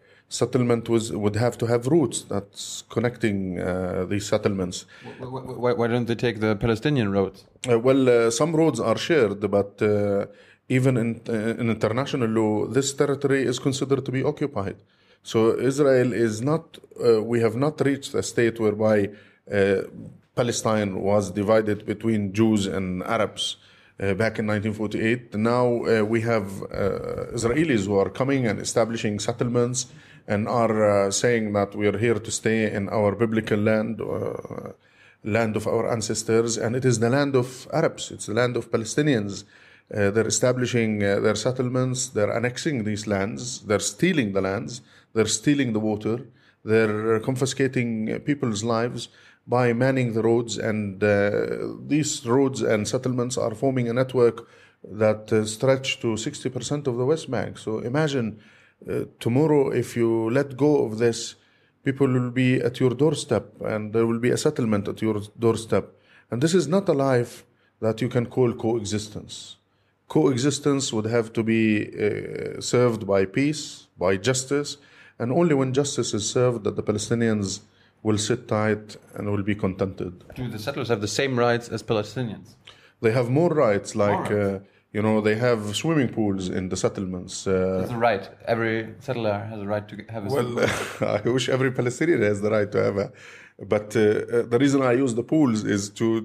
Settlement 0.40 0.88
was, 0.88 1.12
would 1.12 1.37
have 1.37 1.58
to 1.58 1.67
have 1.67 1.82
routes 1.88 2.19
that's 2.23 2.84
connecting 2.94 3.61
uh, 3.61 4.06
these 4.08 4.26
settlements. 4.26 4.87
Why, 5.19 5.73
why, 5.79 5.87
don't 5.93 6.06
they 6.06 6.14
take 6.26 6.40
the 6.40 6.56
Palestinian 6.56 7.12
roads? 7.12 7.44
Uh, 7.70 7.79
well, 7.79 8.02
uh, 8.08 8.31
some 8.31 8.56
roads 8.56 8.81
are 8.81 8.96
shared, 8.96 9.40
but 9.58 9.73
uh, 9.82 10.25
even 10.70 10.96
in, 10.96 11.20
uh, 11.29 11.61
in 11.61 11.69
international 11.76 12.29
law, 12.29 12.67
this 12.67 12.94
territory 12.94 13.43
is 13.43 13.58
considered 13.58 14.06
to 14.06 14.12
be 14.19 14.23
occupied. 14.23 14.76
So 15.23 15.38
Israel 15.58 16.14
is 16.14 16.40
not, 16.40 16.79
uh, 16.79 17.23
we 17.23 17.40
have 17.40 17.56
not 17.56 17.81
reached 17.82 18.14
a 18.14 18.23
state 18.23 18.58
whereby 18.58 19.11
uh, 19.52 19.82
Palestine 20.34 21.03
was 21.03 21.31
divided 21.31 21.84
between 21.84 22.32
Jews 22.32 22.67
and 22.67 23.03
Arabs. 23.03 23.58
Uh, 24.01 24.15
back 24.15 24.39
in 24.41 24.46
1948. 24.48 25.34
Now 25.34 25.84
uh, 25.84 26.03
we 26.03 26.22
have 26.22 26.62
uh, 26.62 27.36
Israelis 27.39 27.86
who 27.86 27.96
are 27.98 28.10
coming 28.10 28.48
and 28.48 28.58
establishing 28.58 29.20
settlements 29.20 29.86
and 30.26 30.48
are 30.48 31.06
uh, 31.06 31.10
saying 31.10 31.52
that 31.52 31.74
we 31.74 31.86
are 31.86 31.98
here 31.98 32.19
to 32.19 32.31
stay 32.31 32.72
in 32.72 32.88
our 32.88 33.14
biblical 33.14 33.58
land, 33.58 34.00
uh, 34.00 34.72
land 35.24 35.56
of 35.56 35.67
our 35.67 35.91
ancestors, 35.91 36.56
and 36.56 36.76
it 36.76 36.84
is 36.84 36.98
the 36.98 37.10
land 37.10 37.36
of 37.36 37.69
Arabs, 37.72 38.10
it's 38.10 38.26
the 38.26 38.34
land 38.34 38.56
of 38.56 38.70
Palestinians. 38.70 39.44
Uh, 39.93 40.10
they're 40.10 40.29
establishing 40.29 41.02
uh, 41.05 41.20
their 41.20 41.34
settlements, 41.34 42.08
they're 42.08 42.34
annexing 42.34 42.84
these 42.84 43.06
lands, 43.06 43.60
they're 43.60 43.79
stealing 43.79 44.32
the 44.32 44.41
lands, 44.41 44.81
they're 45.12 45.26
stealing 45.26 45.72
the 45.72 45.81
water, 45.81 46.26
they're 46.64 47.20
confiscating 47.20 48.20
people's 48.20 48.64
lives 48.64 49.08
by 49.46 49.72
manning 49.72 50.12
the 50.12 50.22
roads, 50.22 50.56
and 50.56 51.02
uh, 51.02 51.31
these 51.86 52.24
roads 52.24 52.62
and 52.62 52.86
settlements 52.86 53.36
are 53.36 53.55
forming 53.55 53.88
a 53.88 53.93
network 53.93 54.48
that 54.84 55.32
uh, 55.32 55.44
stretch 55.44 56.00
to 56.00 56.08
60% 56.08 56.86
of 56.86 56.96
the 56.96 57.05
West 57.05 57.31
Bank. 57.31 57.58
So 57.58 57.79
imagine 57.79 58.41
uh, 58.89 59.05
tomorrow 59.20 59.70
if 59.70 59.96
you 59.96 60.31
let 60.31 60.56
go 60.56 60.84
of 60.84 60.98
this, 60.98 61.36
people 61.84 62.08
will 62.08 62.31
be 62.31 62.60
at 62.60 62.81
your 62.81 62.91
doorstep, 62.91 63.60
and 63.62 63.93
there 63.93 64.06
will 64.06 64.19
be 64.19 64.31
a 64.31 64.36
settlement 64.36 64.89
at 64.89 65.03
your 65.03 65.20
doorstep. 65.39 65.84
And 66.31 66.43
this 66.43 66.55
is 66.55 66.69
not 66.69 66.89
a 66.89 66.93
life 66.93 67.44
that 67.81 68.01
you 68.01 68.08
can 68.08 68.27
call 68.27 68.53
coexistence. 68.53 69.56
Coexistence 70.08 70.93
would 70.93 71.06
have 71.06 71.32
to 71.32 71.43
be 71.43 71.89
uh, 71.89 72.60
served 72.60 73.06
by 73.06 73.24
peace, 73.24 73.86
by 73.98 74.17
justice, 74.17 74.77
and 75.19 75.32
only 75.32 75.55
when 75.55 75.72
justice 75.72 76.15
is 76.15 76.29
served 76.29 76.65
that 76.65 76.77
the 76.77 76.82
Palestinians 76.82 77.60
will 78.03 78.19
sit 78.19 78.48
tight 78.48 78.96
and 79.15 79.31
will 79.31 79.43
be 79.43 79.55
contented. 79.55 80.24
Do 80.34 80.48
the 80.48 80.58
settlers 80.58 80.89
have 80.89 81.01
the 81.01 81.08
same 81.08 81.39
rights 81.39 81.69
as 81.69 81.82
Palestinians? 81.82 82.56
They 83.01 83.12
have 83.12 83.31
more 83.31 83.51
rights, 83.51 83.94
like 83.96 84.31
More 84.31 84.56
uh, 84.56 84.58
you 84.93 85.01
know, 85.01 85.20
they 85.20 85.37
have 85.37 85.75
swimming 85.75 86.08
pools 86.08 86.49
in 86.49 86.69
the 86.69 86.77
settlements. 86.77 87.46
Uh, 87.46 87.79
That's 87.81 87.93
a 87.93 87.96
right. 87.96 88.29
Every 88.46 88.94
settler 89.01 89.39
has 89.51 89.61
a 89.61 89.67
right 89.67 89.89
to 89.89 90.05
have 90.11 90.27
a 90.27 90.29
well, 90.29 90.61
I 91.01 91.29
wish 91.29 91.49
every 91.49 91.72
Palestinian 91.72 92.20
has 92.22 92.41
the 92.43 92.51
right 92.51 92.70
to 92.70 92.82
have 92.82 92.96
a, 92.99 93.13
But 93.64 93.94
uh, 93.96 94.00
uh, 94.00 94.42
the 94.42 94.58
reason 94.58 94.82
I 94.82 94.92
use 94.92 95.14
the 95.14 95.22
pools 95.22 95.64
is 95.64 95.90
to 95.90 96.22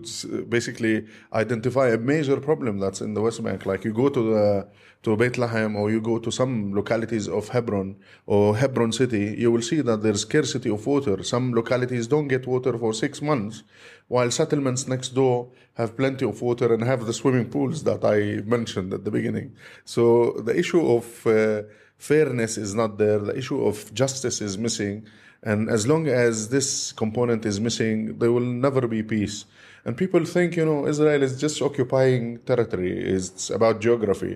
basically 0.49 1.05
identify 1.33 1.89
a 1.89 1.97
major 1.97 2.37
problem 2.37 2.79
that's 2.79 3.01
in 3.01 3.13
the 3.13 3.21
West 3.21 3.43
Bank. 3.43 3.65
Like 3.65 3.83
you 3.83 3.93
go 3.93 4.09
to 4.09 4.33
the 4.33 4.67
to 5.03 5.15
Bethlehem 5.15 5.75
or 5.75 5.91
you 5.91 6.01
go 6.01 6.17
to 6.17 6.31
some 6.31 6.73
localities 6.73 7.27
of 7.27 7.49
Hebron 7.49 7.95
or 8.25 8.57
Hebron 8.57 8.91
city, 8.91 9.35
you 9.37 9.51
will 9.51 9.61
see 9.61 9.81
that 9.81 10.01
there's 10.01 10.21
scarcity 10.21 10.69
of 10.69 10.85
water. 10.85 11.23
Some 11.23 11.53
localities 11.53 12.07
don't 12.07 12.27
get 12.27 12.47
water 12.47 12.77
for 12.77 12.93
six 12.93 13.21
months, 13.21 13.63
while 14.07 14.31
settlements 14.31 14.87
next 14.87 15.09
door 15.09 15.49
have 15.75 15.95
plenty 15.95 16.25
of 16.25 16.41
water 16.41 16.73
and 16.73 16.83
have 16.83 17.05
the 17.05 17.13
swimming 17.13 17.49
pools 17.49 17.83
that 17.83 18.03
I 18.03 18.41
mentioned 18.57 18.93
at 18.93 19.05
the 19.05 19.11
beginning. 19.11 19.55
So 19.85 20.31
the 20.43 20.57
issue 20.57 20.85
of 20.97 21.27
uh, 21.27 21.61
fairness 21.97 22.57
is 22.57 22.73
not 22.73 22.97
there. 22.97 23.19
The 23.19 23.37
issue 23.37 23.63
of 23.65 23.93
justice 23.93 24.41
is 24.41 24.57
missing. 24.57 25.07
And 25.51 25.69
as 25.69 25.87
long 25.91 26.03
as 26.07 26.49
this 26.49 26.91
component 26.91 27.45
is 27.45 27.57
missing, 27.67 27.97
there 28.19 28.33
will 28.35 28.49
never 28.67 28.83
be 28.95 29.01
peace. 29.01 29.45
And 29.85 29.95
people 29.95 30.23
think, 30.25 30.57
you 30.57 30.65
know, 30.65 30.79
Israel 30.93 31.23
is 31.23 31.39
just 31.39 31.61
occupying 31.61 32.39
territory. 32.39 32.91
It's 33.15 33.49
about 33.49 33.79
geography. 33.79 34.33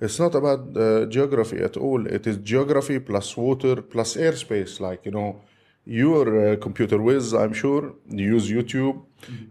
It's 0.00 0.18
not 0.18 0.34
about 0.34 0.60
uh, 0.74 1.04
geography 1.16 1.58
at 1.68 1.76
all. 1.76 2.06
It 2.06 2.26
is 2.26 2.38
geography 2.38 2.98
plus 3.00 3.36
water 3.36 3.76
plus 3.82 4.16
airspace. 4.16 4.80
Like, 4.80 5.04
you 5.04 5.12
know, 5.12 5.28
you're 5.84 6.52
a 6.52 6.56
computer 6.56 7.02
whiz, 7.02 7.34
I'm 7.34 7.52
sure. 7.52 7.94
You 8.08 8.26
use 8.36 8.50
YouTube, 8.50 9.02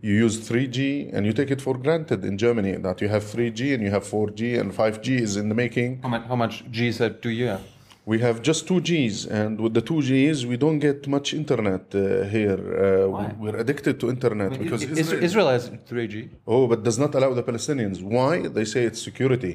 you 0.01 0.13
use 0.25 0.35
3G, 0.49 1.13
and 1.13 1.21
you 1.27 1.33
take 1.33 1.51
it 1.51 1.61
for 1.61 1.75
granted 1.77 2.25
in 2.25 2.39
Germany 2.39 2.73
that 2.87 2.99
you 3.01 3.09
have 3.09 3.23
3G 3.23 3.75
and 3.75 3.83
you 3.83 3.91
have 3.91 4.03
4G 4.03 4.59
and 4.59 4.73
5G 4.73 5.07
is 5.27 5.37
in 5.37 5.49
the 5.49 5.55
making. 5.55 6.01
How 6.01 6.09
much, 6.09 6.23
how 6.31 6.35
much 6.35 6.63
do 6.71 7.29
you 7.29 7.47
have? 7.53 7.74
We 8.11 8.19
have 8.19 8.41
just 8.49 8.67
two 8.67 8.79
Gs, 8.89 9.25
and 9.25 9.59
with 9.63 9.73
the 9.73 9.81
two 9.89 9.99
Gs, 10.09 10.45
we 10.45 10.57
don't 10.57 10.79
get 10.87 11.07
much 11.07 11.33
internet 11.33 11.83
uh, 11.95 12.23
here. 12.35 12.59
Uh, 12.85 13.09
Why? 13.09 13.33
We're 13.43 13.57
addicted 13.63 13.99
to 14.01 14.09
internet 14.15 14.51
because 14.63 14.83
Is- 14.83 14.99
Israel, 15.03 15.23
Israel 15.23 15.47
has 15.55 15.63
3G. 15.89 16.29
oh, 16.47 16.67
but 16.67 16.83
does 16.83 16.99
not 17.03 17.11
allow 17.15 17.31
the 17.33 17.43
Palestinians. 17.43 17.97
Why? 18.03 18.33
They 18.57 18.65
say 18.73 18.83
it's 18.89 19.01
security. 19.01 19.53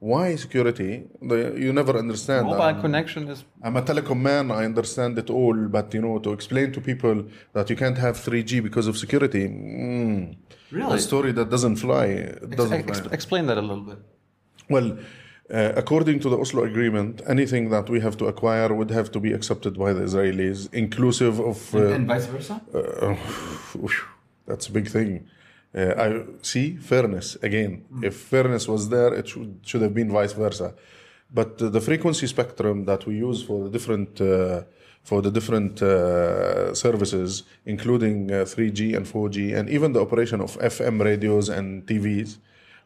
Why 0.00 0.36
security? 0.36 0.90
They, 1.30 1.40
you 1.64 1.72
never 1.72 1.94
understand. 1.98 2.46
Mobile 2.46 2.62
I'm, 2.62 2.80
connection 2.80 3.22
is. 3.28 3.44
I'm 3.64 3.76
a 3.76 3.82
telecom 3.82 4.20
man. 4.20 4.50
I 4.50 4.64
understand 4.64 5.18
it 5.18 5.28
all, 5.30 5.56
but 5.76 5.92
you 5.94 6.02
know, 6.02 6.18
to 6.18 6.30
explain 6.38 6.70
to 6.72 6.80
people 6.80 7.24
that 7.54 7.68
you 7.70 7.74
can't 7.82 7.98
have 7.98 8.14
3G 8.16 8.62
because 8.62 8.86
of 8.86 8.96
security, 8.98 9.48
mm, 9.48 10.36
Really? 10.70 10.96
a 10.96 10.98
story 11.00 11.32
that 11.32 11.48
doesn't 11.50 11.76
fly. 11.76 12.04
It 12.04 12.50
doesn't 12.60 12.74
ex- 12.90 13.00
fly. 13.00 13.12
explain 13.12 13.46
that 13.46 13.58
a 13.58 13.62
little 13.70 13.82
bit. 13.90 13.98
Well, 14.70 14.98
uh, 15.52 15.72
according 15.76 16.20
to 16.20 16.28
the 16.28 16.38
Oslo 16.38 16.64
Agreement, 16.64 17.22
anything 17.26 17.70
that 17.70 17.88
we 17.88 18.00
have 18.00 18.16
to 18.18 18.26
acquire 18.26 18.74
would 18.74 18.90
have 18.90 19.10
to 19.12 19.20
be 19.20 19.32
accepted 19.32 19.78
by 19.78 19.92
the 19.92 20.02
Israelis, 20.02 20.72
inclusive 20.72 21.40
of. 21.40 21.74
Uh, 21.74 21.88
and 21.96 22.06
vice 22.06 22.26
versa? 22.26 22.60
uh, 22.74 23.16
that's 24.46 24.66
a 24.68 24.72
big 24.72 24.88
thing. 24.88 25.26
Uh, 25.74 25.94
I 25.96 26.24
see 26.42 26.76
fairness 26.76 27.36
again. 27.42 27.84
If 28.02 28.16
fairness 28.16 28.66
was 28.66 28.88
there, 28.88 29.12
it 29.12 29.28
should, 29.28 29.60
should 29.64 29.82
have 29.82 29.94
been 29.94 30.10
vice 30.10 30.32
versa. 30.32 30.74
But 31.32 31.58
the 31.58 31.80
frequency 31.80 32.26
spectrum 32.26 32.86
that 32.86 33.04
we 33.06 33.16
use 33.16 33.42
for 33.42 33.64
the 33.64 33.70
different 33.70 34.18
uh, 34.20 34.62
for 35.02 35.22
the 35.22 35.30
different 35.30 35.80
uh, 35.80 36.74
services, 36.74 37.44
including 37.64 38.30
uh, 38.30 38.44
3G 38.44 38.94
and 38.96 39.06
4G, 39.06 39.56
and 39.56 39.70
even 39.70 39.92
the 39.92 40.00
operation 40.00 40.40
of 40.40 40.58
FM 40.58 41.02
radios 41.02 41.48
and 41.48 41.86
TVs, 41.86 42.36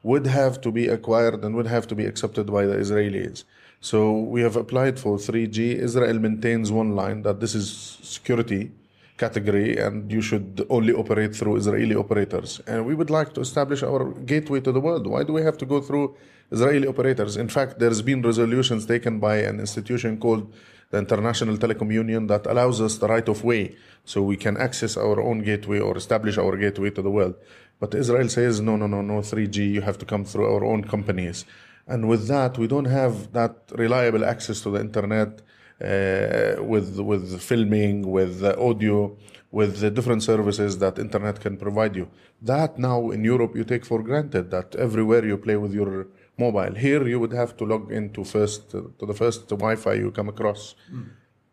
would 0.03 0.27
have 0.27 0.61
to 0.61 0.71
be 0.73 0.89
acquired 0.89 1.45
and 1.45 1.55
would 1.55 1.67
have 1.67 1.87
to 1.89 1.95
be 1.95 2.05
accepted 2.05 2.47
by 2.47 2.67
the 2.67 2.77
Israelis. 2.77 3.45
So 3.81 4.13
we 4.13 4.43
have 4.43 4.57
applied 4.57 4.99
for 4.99 5.17
3G. 5.17 5.77
Israel 5.77 6.19
maintains 6.19 6.71
one 6.71 6.95
line 6.95 7.23
that 7.23 7.41
this 7.41 7.55
is 7.55 7.99
security 8.03 8.71
category 9.19 9.77
and 9.77 10.11
you 10.11 10.23
should 10.23 10.67
only 10.71 10.93
operate 10.93 11.35
through 11.35 11.57
Israeli 11.57 11.95
operators. 11.95 12.61
And 12.67 12.87
we 12.87 12.95
would 12.95 13.11
like 13.11 13.33
to 13.35 13.41
establish 13.41 13.83
our 13.83 14.03
gateway 14.33 14.61
to 14.61 14.73
the 14.73 14.81
world. 14.81 15.07
Why 15.07 15.23
do 15.25 15.33
we 15.33 15.43
have 15.43 15.59
to 15.59 15.67
go 15.67 15.81
through 15.81 16.17
Israeli 16.51 16.87
operators? 16.87 17.37
In 17.37 17.49
fact, 17.49 17.79
there's 17.79 18.03
been 18.03 18.23
resolutions 18.23 18.87
taken 18.87 19.19
by 19.19 19.37
an 19.51 19.61
institution 19.61 20.19
called 20.19 20.45
the 20.93 20.99
International 20.99 21.57
Telecom 21.57 21.91
Union 21.91 22.27
that 22.27 22.47
allows 22.47 22.81
us 22.81 22.99
the 22.99 23.09
right 23.09 23.27
of 23.27 23.43
way 23.43 23.75
so 24.05 24.23
we 24.23 24.37
can 24.37 24.57
access 24.59 24.97
our 24.97 25.21
own 25.21 25.39
gateway 25.41 25.81
or 25.81 25.97
establish 25.97 26.37
our 26.37 26.55
gateway 26.57 26.91
to 26.91 27.01
the 27.01 27.11
world. 27.11 27.35
But 27.81 27.95
Israel 27.95 28.29
says, 28.29 28.61
no, 28.61 28.77
no, 28.77 28.87
no, 28.87 29.01
no 29.01 29.21
3G, 29.21 29.57
you 29.73 29.81
have 29.81 29.99
to 29.99 30.07
come 30.07 30.25
through 30.25 30.53
our 30.53 30.65
own 30.65 30.85
companies. 30.85 31.47
And 31.87 32.09
with 32.09 32.29
that, 32.29 32.59
we 32.59 32.67
don't 32.67 32.85
have 33.01 33.33
that 33.33 33.57
reliable 33.73 34.25
access 34.25 34.61
to 34.61 34.71
the 34.71 34.81
internet 34.81 35.41
uh, 35.83 36.63
with 36.63 37.01
with 37.01 37.41
filming, 37.41 38.09
with 38.09 38.45
audio, 38.45 39.17
with 39.51 39.81
the 39.81 39.91
different 39.91 40.23
services 40.23 40.79
that 40.79 40.99
internet 40.99 41.41
can 41.41 41.57
provide 41.57 41.97
you. 41.97 42.09
That 42.41 42.79
now 42.79 43.11
in 43.11 43.25
Europe 43.25 43.57
you 43.57 43.65
take 43.65 43.85
for 43.85 44.03
granted 44.03 44.51
that 44.51 44.77
everywhere 44.77 45.25
you 45.25 45.39
play 45.39 45.57
with 45.57 45.73
your 45.73 46.07
mobile. 46.39 46.75
Here 46.75 47.07
you 47.07 47.19
would 47.21 47.33
have 47.33 47.57
to 47.59 47.65
log 47.65 47.93
into 47.93 48.25
first 48.25 48.75
uh, 48.75 48.81
to 48.99 49.07
the 49.07 49.15
first 49.15 49.49
Wi-Fi 49.49 49.95
you 49.95 50.11
come 50.11 50.29
across. 50.29 50.75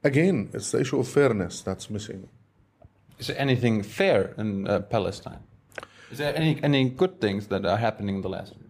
Again, 0.04 0.50
it's 0.54 0.72
the 0.72 0.80
issue 0.80 1.00
of 1.00 1.08
fairness 1.08 1.62
that's 1.62 1.90
missing. 1.90 2.30
Is 3.20 3.28
there 3.28 3.40
anything 3.40 3.84
fair 3.84 4.34
in 4.38 4.68
uh, 4.68 4.80
Palestine? 4.80 5.42
Is 6.12 6.18
there 6.18 6.34
any 6.36 6.58
any 6.64 6.90
good 6.90 7.20
things 7.20 7.48
that 7.48 7.66
are 7.66 7.78
happening 7.78 8.16
in 8.16 8.22
the 8.22 8.30
last 8.30 8.54
years? 8.56 8.66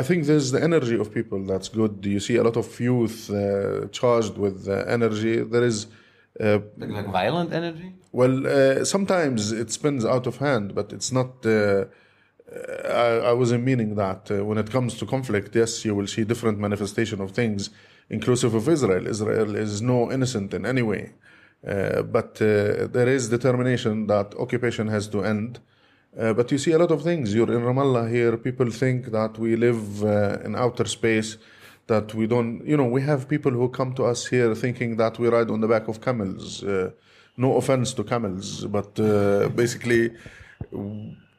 I 0.00 0.02
think 0.02 0.26
there's 0.26 0.50
the 0.50 0.62
energy 0.62 0.96
of 0.98 1.12
people 1.14 1.38
that's 1.46 1.68
good. 1.68 2.04
You 2.04 2.20
see 2.20 2.36
a 2.36 2.42
lot 2.42 2.56
of 2.56 2.80
youth 2.80 3.30
uh, 3.30 3.86
charged 3.98 4.36
with 4.36 4.68
uh, 4.68 4.74
energy. 4.96 5.34
There 5.54 5.64
is, 5.64 5.86
uh, 6.40 6.58
Like, 6.78 6.90
like 6.90 7.08
violent 7.22 7.52
energy? 7.52 7.88
well, 8.12 8.34
uh, 8.46 8.84
sometimes 8.84 9.52
it 9.52 9.70
spins 9.70 10.04
out 10.04 10.26
of 10.26 10.36
hand, 10.38 10.74
but 10.74 10.92
it's 10.92 11.12
not. 11.12 11.46
I, 12.84 13.30
I 13.30 13.32
wasn't 13.32 13.64
meaning 13.64 13.94
that. 13.96 14.30
Uh, 14.30 14.44
when 14.44 14.58
it 14.58 14.70
comes 14.70 14.94
to 14.98 15.06
conflict, 15.06 15.54
yes, 15.54 15.84
you 15.84 15.94
will 15.94 16.06
see 16.06 16.24
different 16.24 16.58
manifestation 16.58 17.20
of 17.20 17.30
things, 17.32 17.70
inclusive 18.10 18.54
of 18.54 18.68
Israel. 18.68 19.06
Israel 19.06 19.56
is 19.56 19.80
no 19.80 20.10
innocent 20.10 20.54
in 20.54 20.66
any 20.66 20.82
way, 20.82 21.12
uh, 21.66 22.02
but 22.02 22.40
uh, 22.42 22.86
there 22.88 23.08
is 23.08 23.28
determination 23.28 24.06
that 24.08 24.34
occupation 24.38 24.88
has 24.88 25.08
to 25.08 25.24
end. 25.24 25.60
Uh, 26.18 26.34
but 26.34 26.52
you 26.52 26.58
see 26.58 26.72
a 26.72 26.78
lot 26.78 26.90
of 26.90 27.02
things. 27.02 27.34
You're 27.34 27.52
in 27.52 27.62
Ramallah 27.62 28.10
here. 28.10 28.36
People 28.36 28.70
think 28.70 29.06
that 29.12 29.38
we 29.38 29.56
live 29.56 30.04
uh, 30.04 30.38
in 30.44 30.54
outer 30.54 30.84
space, 30.84 31.38
that 31.86 32.14
we 32.14 32.26
don't. 32.26 32.62
You 32.66 32.76
know, 32.76 32.84
we 32.84 33.00
have 33.02 33.28
people 33.28 33.52
who 33.52 33.70
come 33.70 33.94
to 33.94 34.04
us 34.04 34.26
here 34.26 34.54
thinking 34.54 34.96
that 34.96 35.18
we 35.18 35.28
ride 35.28 35.50
on 35.50 35.60
the 35.60 35.68
back 35.68 35.88
of 35.88 36.02
camels. 36.02 36.62
Uh, 36.62 36.90
no 37.38 37.56
offense 37.56 37.94
to 37.94 38.04
camels, 38.04 38.66
but 38.66 38.94
basically, 39.56 40.12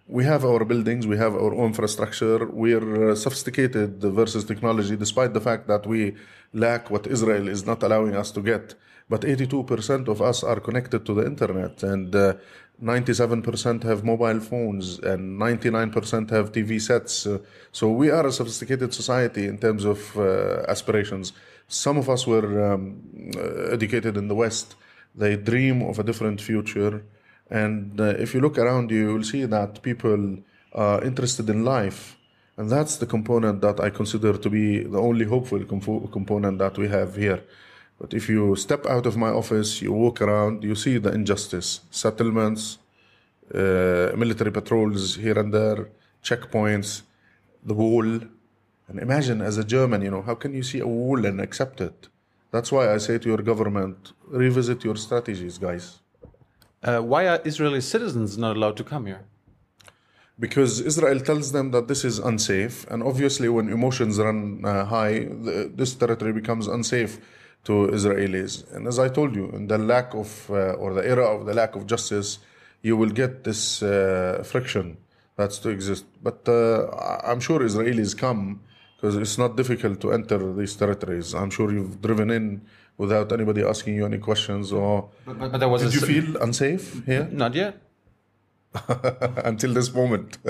we 0.08 0.26
have 0.26 0.44
our 0.44 0.66
buildings, 0.66 1.08
we 1.08 1.18
have 1.18 1.34
our 1.34 1.54
own 1.54 1.68
infrastructure. 1.68 2.46
We're 2.46 3.12
uh, 3.12 3.16
sophisticated 3.16 4.02
versus 4.02 4.44
technology, 4.44 4.96
despite 4.98 5.34
the 5.34 5.42
fact 5.42 5.68
that 5.68 5.88
we 5.88 6.16
lack 6.54 6.92
what 6.92 7.08
Israel 7.08 7.48
is 7.48 7.66
not 7.66 7.84
allowing 7.84 8.16
us 8.16 8.32
to 8.32 8.42
get. 8.42 8.76
But 9.10 9.22
82% 9.22 10.08
of 10.08 10.22
us 10.22 10.44
are 10.44 10.60
connected 10.60 11.06
to 11.06 11.14
the 11.14 11.26
internet, 11.26 11.84
and 11.84 12.14
uh, 12.16 12.34
97% 12.82 13.84
have 13.84 14.04
mobile 14.04 14.40
phones, 14.40 15.00
and 15.00 15.40
99% 15.40 16.30
have 16.32 16.52
TV 16.52 16.82
sets. 16.82 17.26
Uh, 17.26 17.40
so 17.72 17.90
we 17.92 18.10
are 18.10 18.28
a 18.28 18.32
sophisticated 18.32 18.94
society 18.94 19.46
in 19.48 19.58
terms 19.58 19.86
of 19.86 20.18
uh, 20.18 20.64
aspirations. 20.68 21.34
Some 21.68 21.98
of 21.98 22.10
us 22.10 22.28
were 22.28 22.74
um, 22.74 23.02
uh, 23.38 23.72
educated 23.72 24.18
in 24.18 24.28
the 24.28 24.36
West. 24.36 24.76
They 25.16 25.38
dream 25.38 25.82
of 25.84 26.00
a 26.00 26.04
different 26.04 26.42
future. 26.42 27.04
And 27.54 28.02
uh, 28.02 28.06
if 28.18 28.34
you 28.34 28.42
look 28.42 28.58
around 28.58 28.90
you, 28.90 29.12
you'll 29.12 29.24
see 29.24 29.46
that 29.46 29.84
people 29.84 30.38
are 30.74 31.04
interested 31.04 31.48
in 31.52 31.64
life. 31.64 32.18
And 32.58 32.68
that's 32.68 32.98
the 32.98 33.06
component 33.06 33.62
that 33.62 33.80
I 33.80 33.92
consider 33.92 34.34
to 34.38 34.50
be 34.50 34.84
the 34.84 35.00
only 35.00 35.26
hopeful 35.26 35.64
compo- 35.64 36.08
component 36.08 36.58
that 36.58 36.80
we 36.80 36.88
have 36.88 37.16
here. 37.16 37.44
But 38.00 38.16
if 38.16 38.28
you 38.28 38.56
step 38.56 38.88
out 38.88 39.06
of 39.06 39.18
my 39.18 39.30
office, 39.30 39.84
you 39.84 39.94
walk 39.94 40.20
around, 40.22 40.64
you 40.64 40.74
see 40.74 40.98
the 40.98 41.14
injustice 41.14 41.82
settlements, 41.92 42.80
uh, 43.54 44.12
military 44.18 44.52
patrols 44.52 45.16
here 45.16 45.38
and 45.38 45.54
there, 45.54 45.90
checkpoints, 46.24 47.04
the 47.64 47.76
wall. 47.76 48.08
And 48.88 49.00
imagine 49.00 49.42
as 49.42 49.60
a 49.60 49.64
German, 49.64 50.02
you 50.02 50.10
know, 50.10 50.24
how 50.24 50.36
can 50.36 50.56
you 50.56 50.64
see 50.64 50.80
a 50.80 50.88
wall 50.88 51.24
and 51.24 51.40
accept 51.40 51.82
it? 51.82 52.08
That's 52.50 52.72
why 52.72 52.92
I 52.92 52.98
say 52.98 53.20
to 53.20 53.30
your 53.30 53.44
government, 53.44 54.14
revisit 54.28 54.84
your 54.84 54.96
strategies, 54.96 55.60
guys. 55.60 56.00
Uh, 56.84 57.00
why 57.00 57.28
are 57.28 57.40
Israeli 57.46 57.82
citizens 57.82 58.38
not 58.38 58.58
allowed 58.58 58.78
to 58.78 58.84
come 58.84 59.06
here? 59.06 59.26
because 60.40 60.82
Israel 60.82 61.20
tells 61.20 61.52
them 61.52 61.72
that 61.72 61.88
this 61.88 62.04
is 62.04 62.20
unsafe, 62.20 62.86
and 62.90 63.04
obviously, 63.04 63.50
when 63.50 63.70
emotions 63.70 64.18
run 64.20 64.66
uh, 64.66 64.86
high, 64.86 65.20
the, 65.20 65.72
this 65.74 65.94
territory 65.94 66.34
becomes 66.34 66.68
unsafe 66.68 67.20
to 67.66 67.74
Israelis. 67.98 68.54
And 68.74 68.88
as 68.88 69.00
I 69.00 69.10
told 69.10 69.36
you, 69.36 69.50
in 69.52 69.68
the 69.68 69.78
lack 69.78 70.14
of 70.16 70.50
uh, 70.50 70.74
or 70.74 70.94
the 70.94 71.08
era 71.08 71.26
of 71.26 71.46
the 71.46 71.54
lack 71.54 71.76
of 71.76 71.86
justice, 71.88 72.40
you 72.82 72.98
will 72.98 73.10
get 73.10 73.44
this 73.44 73.84
uh, 73.84 74.44
friction 74.46 74.98
that's 75.38 75.60
to 75.60 75.70
exist. 75.70 76.06
But 76.22 76.48
uh, 76.48 76.88
I'm 77.24 77.40
sure 77.40 77.60
Israelis 77.60 78.18
come 78.18 78.62
it's 79.04 79.38
not 79.38 79.52
difficult 79.58 80.00
to 80.02 80.12
enter 80.14 80.38
these 80.54 80.76
territories. 80.76 81.34
I'm 81.34 81.50
sure 81.50 81.72
you've 81.72 82.02
driven 82.02 82.30
in 82.30 82.62
without 82.98 83.32
anybody 83.32 83.62
asking 83.64 83.96
you 83.96 84.06
any 84.06 84.18
questions 84.30 84.72
or 84.72 85.10
But, 85.26 85.40
but, 85.40 85.52
but 85.52 85.58
there 85.62 85.70
was 85.70 85.82
did 85.84 85.94
you 85.96 86.02
feel 86.14 86.38
unsafe 86.48 86.86
here 87.06 87.28
not 87.32 87.54
yet. 87.56 87.74
until 89.46 89.74
this 89.74 89.94
moment 89.94 90.38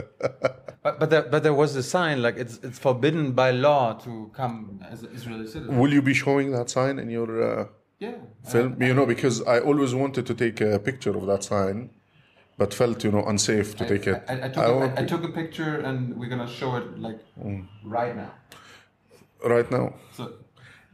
But 0.85 0.99
but 0.99 1.09
there, 1.09 1.21
but 1.33 1.43
there 1.43 1.53
was 1.53 1.75
a 1.77 1.83
sign 1.83 2.21
like 2.21 2.35
it's 2.43 2.55
it's 2.67 2.77
forbidden 2.87 3.31
by 3.31 3.51
law 3.51 3.93
to 4.05 4.11
come 4.39 4.81
as 4.91 5.03
an 5.03 5.11
Israeli 5.15 5.47
citizen. 5.47 5.77
will 5.79 5.93
you 5.97 6.01
be 6.01 6.13
showing 6.13 6.51
that 6.51 6.69
sign 6.69 6.95
in 7.03 7.09
your 7.17 7.29
uh, 7.51 7.65
Yeah. 7.99 8.17
film 8.53 8.69
you 8.87 8.93
know 8.97 9.05
because 9.15 9.35
i 9.55 9.57
always 9.69 9.91
wanted 10.03 10.23
to 10.29 10.33
take 10.43 10.57
a 10.59 10.79
picture 10.89 11.13
of 11.19 11.23
that 11.31 11.41
sign 11.51 11.77
but 12.57 12.73
felt 12.73 13.03
you 13.03 13.11
know 13.11 13.23
unsafe 13.25 13.75
to 13.75 13.85
take 13.85 14.05
it 14.07 14.23
I, 14.27 14.45
I, 14.45 14.49
took 14.49 14.63
I 14.63 15.01
a, 15.01 15.05
took 15.05 15.23
a 15.23 15.29
picture 15.29 15.79
and 15.87 16.15
we're 16.17 16.29
gonna 16.29 16.47
show 16.59 16.75
it 16.75 16.99
like 16.99 17.19
Mm. 17.43 17.67
right 17.83 18.15
now. 18.15 18.31
right 19.43 19.69
now 19.71 19.93
So 20.17 20.23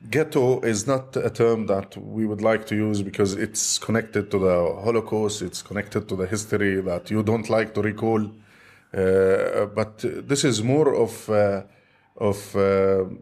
ghetto 0.10 0.62
is 0.62 0.88
not 0.88 1.16
a 1.18 1.30
term 1.30 1.68
that 1.68 1.98
we 1.98 2.26
would 2.26 2.42
like 2.42 2.66
to 2.68 2.76
use 2.76 3.02
because 3.02 3.34
it's 3.34 3.78
connected 3.78 4.32
to 4.32 4.40
the 4.40 4.58
Holocaust, 4.86 5.42
it's 5.42 5.62
connected 5.62 6.08
to 6.10 6.16
the 6.16 6.26
history 6.26 6.82
that 6.82 7.12
you 7.12 7.22
don't 7.24 7.50
like 7.50 7.74
to 7.74 7.82
recall. 7.82 8.22
Uh, 8.94 9.66
but 9.80 9.94
this 10.32 10.44
is 10.44 10.64
more 10.64 10.96
of 10.96 11.30
uh, 11.30 11.64
of 12.30 12.56
uh, 12.56 12.62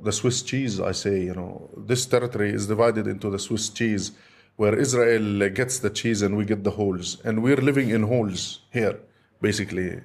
the 0.03 0.12
Swiss 0.12 0.41
cheese. 0.41 0.79
I 0.79 0.94
say, 0.94 1.15
you 1.29 1.34
know, 1.34 1.70
this 1.91 2.06
territory 2.06 2.51
is 2.53 2.67
divided 2.67 3.06
into 3.08 3.29
the 3.29 3.39
Swiss 3.39 3.70
cheese, 3.70 4.12
where 4.57 4.75
Israel 4.75 5.49
gets 5.49 5.79
the 5.79 5.89
cheese 5.89 6.21
and 6.21 6.35
we 6.35 6.43
get 6.43 6.63
the 6.63 6.71
holes, 6.71 7.21
and 7.23 7.41
we're 7.41 7.63
living 7.69 7.89
in 7.89 8.03
holes 8.03 8.61
here, 8.71 8.99
basically. 9.39 10.01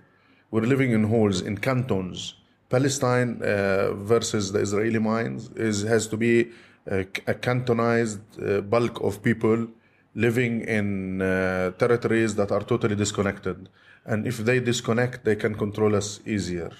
We're 0.50 0.68
living 0.74 0.92
in 0.92 1.04
holes 1.04 1.40
in 1.40 1.56
cantons. 1.58 2.34
Palestine 2.68 3.40
uh, 3.42 3.92
versus 3.94 4.52
the 4.52 4.60
Israeli 4.60 4.98
mines 4.98 5.50
is 5.56 5.82
has 5.82 6.06
to 6.08 6.16
be 6.16 6.50
a, 6.86 7.00
a 7.26 7.34
cantonized 7.34 8.20
uh, 8.40 8.60
bulk 8.60 9.00
of 9.02 9.22
people 9.22 9.66
living 10.14 10.60
in 10.62 11.22
uh, 11.22 11.70
territories 11.82 12.34
that 12.34 12.50
are 12.52 12.62
totally 12.62 12.94
disconnected. 12.94 13.68
And 14.04 14.26
if 14.26 14.38
they 14.38 14.60
disconnect, 14.60 15.24
they 15.24 15.36
can 15.36 15.54
control 15.54 15.94
us 15.96 16.20
easier. 16.26 16.72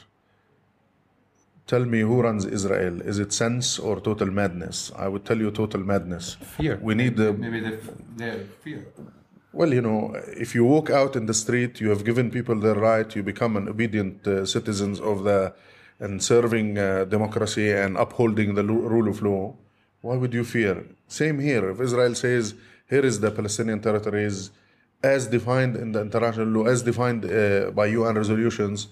Tell 1.67 1.85
me 1.85 2.01
who 2.01 2.21
runs 2.23 2.45
Israel? 2.45 3.01
Is 3.03 3.19
it 3.19 3.33
sense 3.33 3.79
or 3.79 4.01
total 4.01 4.31
madness? 4.31 4.93
I 4.97 5.09
would 5.09 5.25
tell 5.25 5.39
you 5.39 5.51
total 5.51 5.81
madness. 5.81 6.35
fear. 6.57 6.79
We 6.83 6.95
need 6.95 7.17
the 7.17 7.33
maybe 7.33 7.61
the 7.61 7.79
the 8.17 8.31
fear. 8.63 8.81
well, 9.53 9.73
you 9.73 9.81
know, 9.81 10.15
if 10.45 10.55
you 10.57 10.65
walk 10.65 10.91
out 10.91 11.15
in 11.17 11.27
the 11.27 11.35
street, 11.35 11.81
you 11.81 11.89
have 11.91 12.05
given 12.05 12.31
people 12.31 12.57
their 12.57 12.75
right. 12.75 13.15
You 13.17 13.23
become 13.23 13.57
an 13.57 13.69
obedient 13.69 14.27
uh, 14.27 14.45
citizens 14.47 15.01
of 15.01 15.25
the 15.25 15.55
and 16.01 16.21
serving 16.23 16.79
uh, 16.79 17.05
democracy 17.05 17.71
and 17.71 17.97
upholding 17.97 18.55
the 18.55 18.63
lu- 18.71 18.87
rule 18.95 19.09
of 19.09 19.23
law. 19.23 19.55
Why 20.01 20.17
would 20.17 20.35
you 20.35 20.45
fear? 20.45 20.85
Same 21.07 21.39
here. 21.39 21.71
If 21.71 21.81
Israel 21.81 22.15
says, 22.17 22.55
"Here 22.91 23.05
is 23.11 23.21
the 23.21 23.31
Palestinian 23.31 23.81
territories," 23.81 24.51
as 25.15 25.29
defined 25.29 25.77
in 25.77 25.93
the 25.93 26.01
international 26.09 26.49
law, 26.57 26.65
as 26.75 26.83
defined 26.83 27.23
uh, 27.25 27.71
by 27.71 27.87
UN 27.99 28.17
resolutions, 28.23 28.89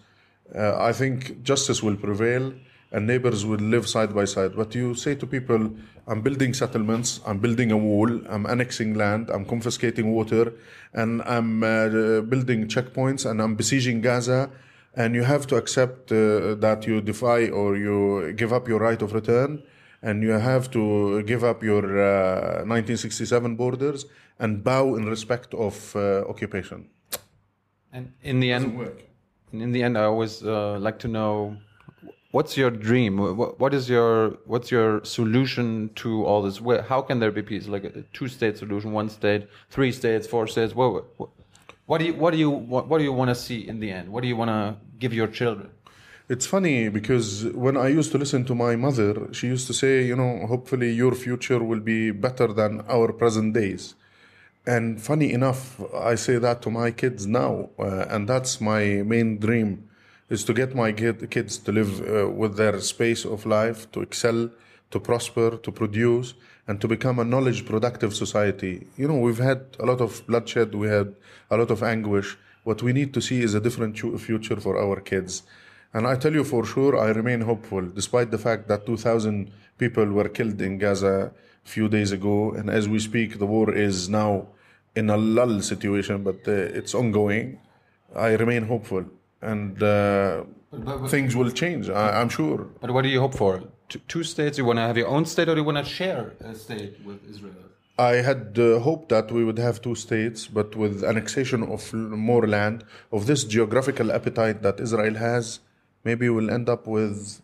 uh, 0.55 0.77
I 0.79 0.93
think 0.93 1.43
justice 1.43 1.83
will 1.83 1.97
prevail 1.97 2.53
and 2.93 3.07
neighbors 3.07 3.47
will 3.47 3.61
live 3.61 3.89
side 3.89 4.15
by 4.15 4.25
side. 4.25 4.57
But 4.57 4.75
you 4.75 4.95
say 4.95 5.15
to 5.15 5.27
people, 5.27 5.73
I'm 6.07 6.23
building 6.23 6.55
settlements, 6.55 7.21
I'm 7.27 7.39
building 7.39 7.71
a 7.71 7.77
wall, 7.77 8.11
I'm 8.29 8.47
annexing 8.47 8.95
land, 8.95 9.31
I'm 9.31 9.45
confiscating 9.45 10.13
water, 10.13 10.53
and 10.93 11.23
I'm 11.23 11.63
uh, 11.63 12.23
building 12.23 12.67
checkpoints, 12.67 13.31
and 13.31 13.41
I'm 13.41 13.55
besieging 13.55 14.01
Gaza. 14.01 14.51
And 14.97 15.15
you 15.15 15.23
have 15.23 15.47
to 15.47 15.57
accept 15.57 16.11
uh, 16.11 16.57
that 16.57 16.85
you 16.85 17.01
defy 17.01 17.49
or 17.49 17.77
you 17.77 18.33
give 18.33 18.53
up 18.53 18.67
your 18.67 18.81
right 18.81 19.01
of 19.01 19.13
return, 19.13 19.63
and 20.03 20.23
you 20.23 20.31
have 20.31 20.69
to 20.73 21.23
give 21.23 21.45
up 21.45 21.63
your 21.63 21.85
uh, 21.85 22.65
1967 22.67 23.55
borders 23.55 24.07
and 24.41 24.65
bow 24.65 24.97
in 24.97 25.05
respect 25.05 25.55
of 25.55 25.95
uh, 25.95 26.25
occupation. 26.29 26.89
And 27.93 28.15
in 28.23 28.41
the 28.41 28.51
end, 28.51 28.77
work. 28.77 29.10
And 29.53 29.63
in 29.63 29.73
the 29.73 29.83
end, 29.83 29.99
I 29.99 30.05
always 30.05 30.43
uh, 30.43 30.79
like 30.79 30.99
to 31.01 31.09
know 31.09 31.57
what's 32.31 32.57
your 32.57 32.71
dream. 32.71 33.19
What, 33.19 33.75
is 33.75 33.89
your 33.89 34.39
what's 34.47 34.71
your 34.71 35.05
solution 35.05 35.91
to 35.97 36.25
all 36.25 36.43
this? 36.43 36.61
Where, 36.61 36.83
how 36.83 37.03
can 37.03 37.19
there 37.21 37.31
be 37.31 37.43
peace? 37.43 37.67
Like 37.67 37.85
a 37.85 38.03
two-state 38.13 38.59
solution, 38.59 38.93
one 38.93 39.09
state, 39.09 39.49
three 39.71 39.93
states, 39.93 40.27
four 40.27 40.47
states. 40.47 40.75
What, 40.75 41.19
what, 41.19 41.31
what 41.87 41.99
do 41.99 42.05
you 42.07 42.15
what 42.15 42.31
do 42.31 42.39
you 42.39 42.51
what, 42.51 42.89
what 42.89 42.99
do 42.99 43.05
you 43.05 43.13
want 43.13 43.31
to 43.31 43.35
see 43.35 43.67
in 43.67 43.81
the 43.81 43.91
end? 43.91 44.09
What 44.09 44.23
do 44.23 44.29
you 44.29 44.37
want 44.37 44.51
to 44.51 44.77
give 44.99 45.13
your 45.13 45.27
children? 45.27 45.71
It's 46.29 46.47
funny 46.47 46.89
because 46.89 47.47
when 47.47 47.77
I 47.77 47.89
used 47.89 48.13
to 48.13 48.19
listen 48.19 48.45
to 48.45 48.55
my 48.55 48.77
mother, 48.77 49.33
she 49.33 49.49
used 49.49 49.67
to 49.67 49.75
say, 49.75 50.05
you 50.05 50.15
know, 50.15 50.47
hopefully 50.47 50.93
your 50.93 51.13
future 51.17 51.59
will 51.59 51.81
be 51.81 52.13
better 52.13 52.47
than 52.47 52.83
our 52.83 53.13
present 53.13 53.53
days. 53.53 53.97
And 54.77 55.03
funny 55.03 55.33
enough, 55.33 55.81
I 55.93 56.15
say 56.15 56.37
that 56.39 56.63
to 56.63 56.71
my 56.71 56.93
kids 56.93 57.27
now, 57.27 57.71
uh, 57.77 58.07
and 58.09 58.29
that's 58.29 58.61
my 58.61 59.03
main 59.15 59.39
dream 59.41 59.89
is 60.29 60.45
to 60.45 60.53
get 60.55 60.77
my 60.77 60.93
kids 60.93 61.59
to 61.59 61.73
live 61.73 61.93
uh, 62.01 62.31
with 62.31 62.57
their 62.57 62.79
space 62.79 63.25
of 63.25 63.47
life, 63.47 63.91
to 63.91 64.01
excel, 64.01 64.49
to 64.93 65.01
prosper, 65.01 65.57
to 65.57 65.73
produce, 65.73 66.35
and 66.69 66.81
to 66.81 66.87
become 66.87 67.19
a 67.19 67.25
knowledge 67.25 67.67
productive 67.67 68.15
society. 68.15 68.87
You 68.97 69.09
know, 69.09 69.17
we've 69.17 69.45
had 69.51 69.61
a 69.81 69.87
lot 69.87 70.01
of 70.01 70.25
bloodshed, 70.29 70.73
we 70.73 70.87
had 70.87 71.17
a 71.51 71.57
lot 71.57 71.73
of 71.73 71.83
anguish. 71.83 72.39
What 72.63 72.81
we 72.81 72.93
need 72.93 73.13
to 73.15 73.21
see 73.21 73.43
is 73.43 73.55
a 73.55 73.61
different 73.61 73.99
future 74.21 74.61
for 74.61 74.81
our 74.81 75.01
kids. 75.01 75.43
And 75.93 76.07
I 76.07 76.15
tell 76.15 76.33
you 76.33 76.45
for 76.45 76.65
sure, 76.65 76.97
I 76.97 77.09
remain 77.09 77.41
hopeful, 77.41 77.83
despite 77.89 78.31
the 78.31 78.39
fact 78.39 78.69
that 78.69 78.87
2,000 78.87 79.51
people 79.79 80.07
were 80.07 80.29
killed 80.29 80.63
in 80.63 80.79
Gaza 80.79 81.33
a 81.67 81.69
few 81.69 81.89
days 81.89 82.13
ago. 82.13 82.53
And 82.53 82.71
as 82.71 82.89
we 82.89 83.01
speak, 83.01 83.41
the 83.41 83.47
war 83.47 83.75
is 83.75 84.09
now 84.09 84.47
in 84.97 85.11
a 85.11 85.17
lull 85.17 85.61
situation, 85.63 86.23
but 86.23 86.41
uh, 86.49 86.53
it's 86.79 86.95
ongoing. 86.95 87.59
I 88.15 88.31
remain 88.35 88.65
hopeful. 88.65 89.05
And 89.43 89.83
uh, 89.83 90.45
But, 90.71 90.85
but, 90.85 91.09
things 91.11 91.35
will 91.35 91.51
change, 91.51 91.89
I, 91.89 92.21
I'm 92.21 92.29
sure. 92.29 92.59
but 92.81 92.91
what 92.95 93.03
do 93.03 93.09
you 93.09 93.21
hope 93.21 93.35
for? 93.35 93.63
Two, 93.89 94.01
two 94.09 94.23
states? 94.23 94.59
You 94.59 94.65
want 94.65 94.79
to 94.79 94.83
have 94.91 94.97
your 95.03 95.09
own 95.09 95.25
state, 95.25 95.49
or 95.49 95.55
do 95.55 95.61
you 95.63 95.65
want 95.71 95.79
to 95.85 95.85
share 96.01 96.33
a 96.41 96.55
state 96.55 96.95
with 97.05 97.19
Israel? 97.33 97.55
I 97.99 98.15
had 98.29 98.59
uh, 98.59 98.79
hoped 98.81 99.09
that 99.15 99.31
we 99.37 99.43
would 99.45 99.59
have 99.59 99.81
two 99.87 99.95
states, 99.95 100.47
but 100.47 100.77
with 100.77 101.03
annexation 101.05 101.63
of 101.75 101.83
l- 101.93 101.99
more 102.31 102.47
land, 102.47 102.85
of 103.17 103.27
this 103.31 103.43
geographical 103.45 104.09
appetite 104.19 104.63
that 104.63 104.81
Israel 104.87 105.15
has, 105.15 105.61
maybe 106.05 106.29
we'll 106.29 106.51
end 106.59 106.69
up 106.69 106.87
with 106.87 107.41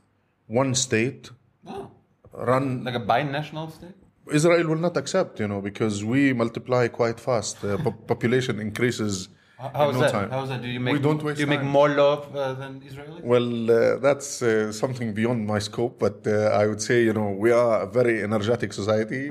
one 0.46 0.74
state 0.74 1.30
Oh, 1.68 1.90
run 2.32 2.84
like 2.84 2.94
a 2.94 3.00
binational 3.14 3.68
state. 3.78 3.98
Israel 4.32 4.66
will 4.66 4.82
not 4.88 4.96
accept, 4.96 5.40
you 5.40 5.48
know, 5.48 5.60
because 5.60 6.04
we 6.04 6.32
multiply 6.32 6.88
quite 6.88 7.18
fast. 7.20 7.60
The 7.62 7.78
population 8.12 8.60
increases 8.60 9.28
How- 9.58 9.88
in 9.88 9.90
is 9.90 9.96
no 9.96 10.00
that? 10.02 10.12
time. 10.12 10.30
How 10.30 10.42
is 10.42 10.50
that? 10.50 10.60
Do 10.62 10.68
you 10.68 10.80
make 10.80 10.92
we 10.94 10.98
don't 10.98 11.22
waste 11.22 11.36
do 11.38 11.42
you 11.44 11.46
make 11.46 11.62
more 11.62 11.88
love 11.88 12.34
uh, 12.34 12.52
than 12.54 12.80
Israelis? 12.80 13.22
Well, 13.22 13.70
uh, 13.70 13.96
that's 14.06 14.42
uh, 14.42 14.70
something 14.72 15.14
beyond 15.14 15.46
my 15.46 15.58
scope, 15.58 15.98
but 15.98 16.26
uh, 16.26 16.60
I 16.60 16.66
would 16.66 16.82
say, 16.82 17.04
you 17.04 17.14
know, 17.14 17.30
we 17.30 17.50
are 17.52 17.82
a 17.82 17.86
very 17.86 18.22
energetic 18.22 18.72
society. 18.72 19.30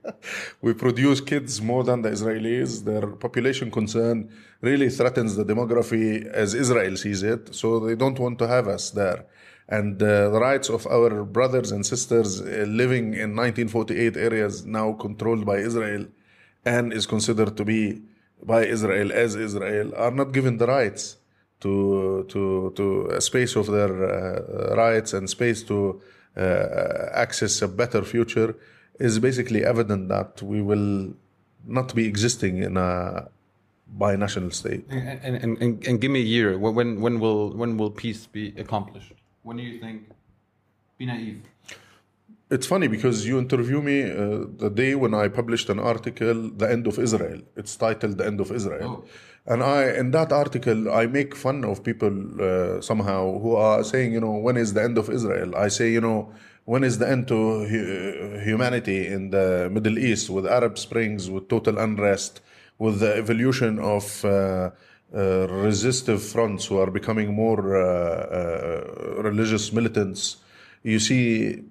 we 0.62 0.72
produce 0.74 1.20
kids 1.20 1.60
more 1.60 1.82
than 1.82 2.02
the 2.02 2.10
Israelis. 2.10 2.84
Their 2.84 3.06
population 3.26 3.70
concern 3.70 4.30
really 4.60 4.88
threatens 4.88 5.34
the 5.34 5.44
demography 5.44 6.26
as 6.26 6.54
Israel 6.54 6.96
sees 6.96 7.22
it, 7.22 7.54
so 7.54 7.80
they 7.80 7.96
don't 7.96 8.18
want 8.18 8.38
to 8.38 8.46
have 8.46 8.68
us 8.68 8.90
there. 8.90 9.20
And 9.68 10.00
uh, 10.00 10.30
the 10.30 10.40
rights 10.40 10.68
of 10.68 10.86
our 10.86 11.24
brothers 11.24 11.72
and 11.72 11.84
sisters 11.84 12.40
uh, 12.40 12.64
living 12.68 13.14
in 13.14 13.34
1948 13.34 14.16
areas 14.16 14.64
now 14.64 14.92
controlled 14.92 15.44
by 15.44 15.58
Israel 15.58 16.06
and 16.64 16.92
is 16.92 17.06
considered 17.06 17.56
to 17.56 17.64
be 17.64 18.02
by 18.42 18.64
Israel 18.64 19.12
as 19.12 19.34
Israel 19.34 19.92
are 19.96 20.10
not 20.10 20.32
given 20.32 20.58
the 20.58 20.66
rights 20.66 21.16
to 21.60 22.26
to 22.28 22.72
to 22.76 23.06
a 23.18 23.20
space 23.20 23.56
of 23.56 23.66
their 23.66 23.92
uh, 23.92 24.76
rights 24.76 25.14
and 25.14 25.28
space 25.28 25.62
to 25.62 26.00
uh, 26.36 27.08
access 27.14 27.62
a 27.62 27.68
better 27.68 28.02
future 28.02 28.54
is 29.00 29.18
basically 29.18 29.64
evident 29.64 30.08
that 30.08 30.42
we 30.42 30.60
will 30.60 31.14
not 31.66 31.94
be 31.94 32.06
existing 32.06 32.58
in 32.58 32.76
a 32.76 33.28
binational 33.98 34.52
state. 34.52 34.84
And, 34.90 35.36
and, 35.36 35.58
and, 35.62 35.86
and, 35.86 36.00
give 36.00 36.10
me 36.10 36.20
a 36.20 36.24
year. 36.24 36.58
When 36.58 37.00
when 37.00 37.20
will 37.20 37.50
when 37.50 37.76
will 37.76 37.90
peace 37.90 38.26
be 38.26 38.54
accomplished? 38.56 39.12
When 39.46 39.56
do 39.58 39.62
you 39.62 39.78
think? 39.78 39.98
Be 40.98 41.06
naive. 41.06 41.40
It's 42.50 42.66
funny 42.72 42.88
because 42.88 43.16
you 43.28 43.38
interview 43.38 43.80
me 43.90 43.96
uh, 44.02 44.16
the 44.64 44.70
day 44.82 44.92
when 45.02 45.14
I 45.14 45.28
published 45.28 45.68
an 45.74 45.78
article, 45.92 46.38
"The 46.62 46.68
End 46.76 46.84
of 46.90 46.98
Israel." 47.06 47.38
It's 47.60 47.74
titled 47.84 48.14
"The 48.20 48.26
End 48.30 48.40
of 48.44 48.50
Israel," 48.58 48.90
Oh. 48.92 49.52
and 49.52 49.62
I, 49.62 49.78
in 50.02 50.10
that 50.16 50.30
article, 50.42 50.80
I 51.00 51.02
make 51.18 51.36
fun 51.44 51.58
of 51.72 51.84
people 51.88 52.14
uh, 52.48 52.80
somehow 52.90 53.20
who 53.44 53.52
are 53.68 53.84
saying, 53.92 54.12
you 54.16 54.22
know, 54.26 54.34
when 54.46 54.56
is 54.64 54.70
the 54.78 54.82
end 54.88 54.98
of 55.02 55.06
Israel? 55.18 55.50
I 55.66 55.68
say, 55.78 55.88
you 55.96 56.02
know, 56.06 56.18
when 56.72 56.82
is 56.90 56.98
the 57.02 57.08
end 57.14 57.28
to 57.32 57.38
hu- 57.72 58.40
humanity 58.48 59.00
in 59.16 59.30
the 59.36 59.46
Middle 59.76 59.96
East 60.10 60.28
with 60.36 60.46
Arab 60.58 60.74
Springs, 60.86 61.30
with 61.34 61.44
total 61.54 61.78
unrest, 61.86 62.40
with 62.84 62.96
the 63.04 63.12
evolution 63.22 63.78
of 63.94 64.04
uh, 64.24 64.70
uh, 65.14 65.46
resistive 65.48 66.22
fronts 66.22 66.66
who 66.66 66.78
are 66.78 66.90
becoming 66.90 67.34
more 67.34 67.76
uh, 67.76 69.18
uh, 69.18 69.22
religious 69.22 69.72
militants? 69.72 70.36
You 70.82 70.98
see 70.98 71.62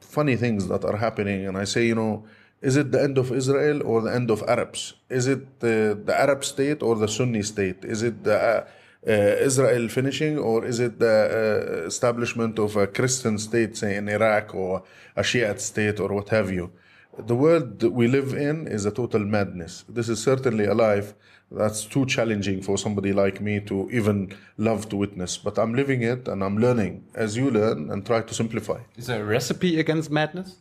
funny 0.00 0.36
things 0.36 0.68
that 0.68 0.82
are 0.82 0.96
happening 0.96 1.46
and 1.46 1.58
i 1.58 1.64
say 1.64 1.84
you 1.86 1.94
know 1.94 2.24
Is 2.62 2.76
it 2.76 2.90
the 2.90 3.02
end 3.02 3.18
of 3.18 3.32
Israel 3.32 3.82
or 3.84 4.00
the 4.00 4.14
end 4.14 4.30
of 4.30 4.42
Arabs? 4.48 4.94
Is 5.10 5.26
it 5.26 5.46
uh, 5.62 5.94
the 6.08 6.14
Arab 6.18 6.44
state 6.44 6.82
or 6.82 6.96
the 6.96 7.06
Sunni 7.06 7.42
state? 7.42 7.84
Is 7.84 8.02
it 8.02 8.24
the 8.24 8.36
uh, 8.36 8.64
uh, 9.06 9.46
Israel 9.48 9.88
finishing 9.88 10.38
or 10.38 10.64
is 10.64 10.80
it 10.80 10.98
the 10.98 11.84
uh, 11.84 11.86
establishment 11.86 12.58
of 12.58 12.76
a 12.76 12.86
Christian 12.86 13.38
state, 13.38 13.76
say 13.76 13.96
in 13.96 14.08
Iraq 14.08 14.54
or 14.54 14.82
a 15.14 15.22
Shiite 15.22 15.60
state 15.60 16.00
or 16.00 16.08
what 16.08 16.30
have 16.30 16.50
you? 16.50 16.72
The 17.18 17.34
world 17.34 17.80
that 17.80 17.92
we 17.92 18.08
live 18.08 18.34
in 18.34 18.66
is 18.66 18.84
a 18.84 18.90
total 18.90 19.20
madness. 19.20 19.84
This 19.88 20.08
is 20.08 20.22
certainly 20.22 20.66
a 20.66 20.74
life 20.74 21.14
that's 21.50 21.84
too 21.86 22.04
challenging 22.04 22.60
for 22.60 22.76
somebody 22.76 23.12
like 23.12 23.40
me 23.40 23.60
to 23.60 23.88
even 23.90 24.34
love 24.58 24.88
to 24.90 24.96
witness. 24.96 25.38
But 25.38 25.58
I'm 25.58 25.74
living 25.74 26.02
it 26.02 26.28
and 26.28 26.44
I'm 26.44 26.58
learning 26.58 27.04
as 27.14 27.36
you 27.36 27.50
learn 27.50 27.90
and 27.90 28.04
try 28.04 28.20
to 28.20 28.34
simplify. 28.34 28.80
Is 28.96 29.06
there 29.06 29.22
a 29.22 29.24
recipe 29.24 29.80
against 29.80 30.10
madness? 30.10 30.56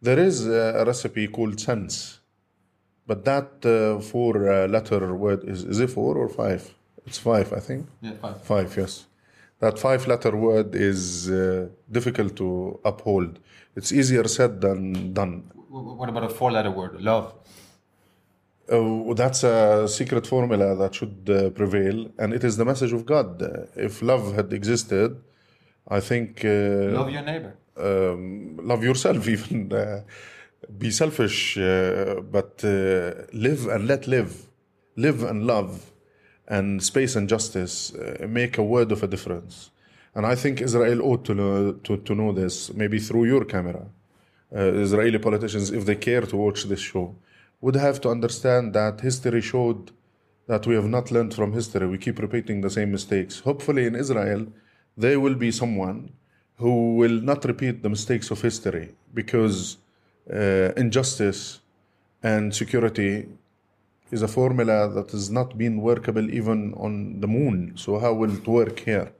There 0.00 0.18
is 0.18 0.46
a 0.46 0.84
recipe 0.86 1.26
called 1.26 1.58
sense, 1.58 2.20
but 3.04 3.24
that 3.24 3.66
uh, 3.66 4.00
four 4.00 4.48
uh, 4.48 4.68
letter 4.68 5.12
word 5.16 5.42
is, 5.42 5.64
is 5.64 5.80
it 5.80 5.90
four 5.90 6.16
or 6.16 6.28
five? 6.28 6.72
It's 7.04 7.18
five, 7.18 7.52
I 7.52 7.58
think. 7.58 7.88
Yeah, 8.00 8.12
five. 8.22 8.42
Five, 8.42 8.76
yes. 8.76 9.06
That 9.58 9.76
five 9.76 10.06
letter 10.06 10.36
word 10.36 10.76
is 10.76 11.28
uh, 11.28 11.68
difficult 11.90 12.36
to 12.36 12.78
uphold. 12.84 13.40
It's 13.78 13.92
easier 14.00 14.26
said 14.38 14.52
than 14.60 15.12
done. 15.20 15.34
What 16.00 16.08
about 16.12 16.24
a 16.30 16.32
four 16.38 16.50
letter 16.56 16.72
word? 16.80 16.92
Love. 17.10 17.26
Uh, 18.70 19.14
that's 19.22 19.42
a 19.44 19.86
secret 19.98 20.24
formula 20.26 20.68
that 20.76 20.92
should 20.98 21.18
uh, 21.30 21.38
prevail, 21.60 21.96
and 22.20 22.28
it 22.38 22.42
is 22.48 22.54
the 22.60 22.64
message 22.72 22.92
of 22.98 23.02
God. 23.14 23.28
Uh, 23.42 23.48
if 23.86 24.02
love 24.02 24.24
had 24.38 24.48
existed, 24.52 25.10
I 25.98 26.00
think. 26.00 26.30
Uh, 26.44 26.98
Love 27.00 27.10
your 27.16 27.22
neighbor. 27.30 27.52
um, 27.88 28.22
love 28.72 28.82
yourself 28.90 29.20
even 29.36 29.72
uh, 29.72 30.02
be 30.82 30.90
selfish 30.90 31.38
uh, 31.56 32.16
but 32.36 32.52
uh, 32.64 32.70
live 33.32 33.62
and 33.74 33.82
let 33.92 34.02
live 34.16 34.32
live 34.96 35.18
and 35.30 35.46
love 35.46 35.70
and 36.56 36.82
space 36.82 37.12
and 37.18 37.26
justice 37.34 37.74
make 38.38 38.54
a 38.58 38.64
word 38.74 38.90
of 38.90 39.00
a 39.04 39.06
difference 39.14 39.70
and 40.18 40.26
i 40.26 40.34
think 40.42 40.60
israel 40.60 41.00
ought 41.08 41.24
to 41.24 41.34
know, 41.40 41.72
to, 41.86 41.96
to 42.08 42.14
know 42.20 42.32
this 42.32 42.54
maybe 42.74 42.98
through 42.98 43.24
your 43.32 43.44
camera 43.44 43.84
uh, 44.56 44.84
israeli 44.86 45.18
politicians 45.18 45.70
if 45.70 45.84
they 45.86 45.98
care 46.08 46.24
to 46.32 46.36
watch 46.36 46.64
this 46.64 46.80
show 46.80 47.06
would 47.60 47.76
have 47.86 48.00
to 48.00 48.08
understand 48.16 48.74
that 48.74 49.00
history 49.00 49.40
showed 49.40 49.92
that 50.48 50.66
we 50.66 50.74
have 50.74 50.88
not 50.96 51.10
learned 51.14 51.32
from 51.38 51.52
history 51.52 51.86
we 51.86 51.98
keep 52.06 52.18
repeating 52.26 52.60
the 52.66 52.72
same 52.78 52.90
mistakes 52.98 53.40
hopefully 53.50 53.86
in 53.86 53.94
israel 53.94 54.42
there 55.04 55.20
will 55.20 55.38
be 55.46 55.50
someone 55.62 56.00
who 56.58 56.96
will 56.96 57.20
not 57.30 57.44
repeat 57.44 57.82
the 57.82 57.88
mistakes 57.88 58.30
of 58.32 58.42
history 58.42 58.86
because 59.14 59.78
uh, 60.32 60.72
injustice 60.76 61.60
and 62.22 62.54
security 62.54 63.28
is 64.10 64.22
a 64.22 64.28
formula 64.28 64.88
that 64.88 65.10
has 65.12 65.30
not 65.30 65.56
been 65.56 65.80
workable 65.80 66.28
even 66.30 66.74
on 66.74 67.20
the 67.20 67.28
moon. 67.28 67.72
So, 67.76 67.98
how 67.98 68.12
will 68.14 68.34
it 68.34 68.46
work 68.46 68.80
here? 68.80 69.12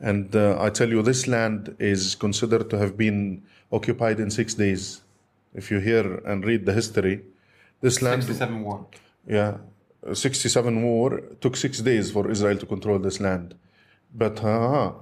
And 0.00 0.34
uh, 0.36 0.60
I 0.60 0.70
tell 0.70 0.88
you, 0.88 1.02
this 1.02 1.26
land 1.26 1.74
is 1.78 2.14
considered 2.14 2.68
to 2.70 2.78
have 2.78 2.96
been 2.96 3.42
occupied 3.72 4.20
in 4.20 4.30
six 4.30 4.54
days. 4.54 5.02
If 5.54 5.70
you 5.70 5.78
hear 5.78 6.16
and 6.26 6.44
read 6.44 6.66
the 6.66 6.72
history, 6.72 7.22
this 7.80 8.02
land, 8.02 8.22
67 8.22 8.62
war. 8.62 8.86
yeah, 9.26 9.56
67 10.12 10.82
war 10.82 11.22
took 11.40 11.56
six 11.56 11.80
days 11.80 12.10
for 12.10 12.30
Israel 12.30 12.58
to 12.58 12.66
control 12.66 12.98
this 12.98 13.20
land. 13.20 13.54
But 14.14 14.42
uh, 14.44 14.92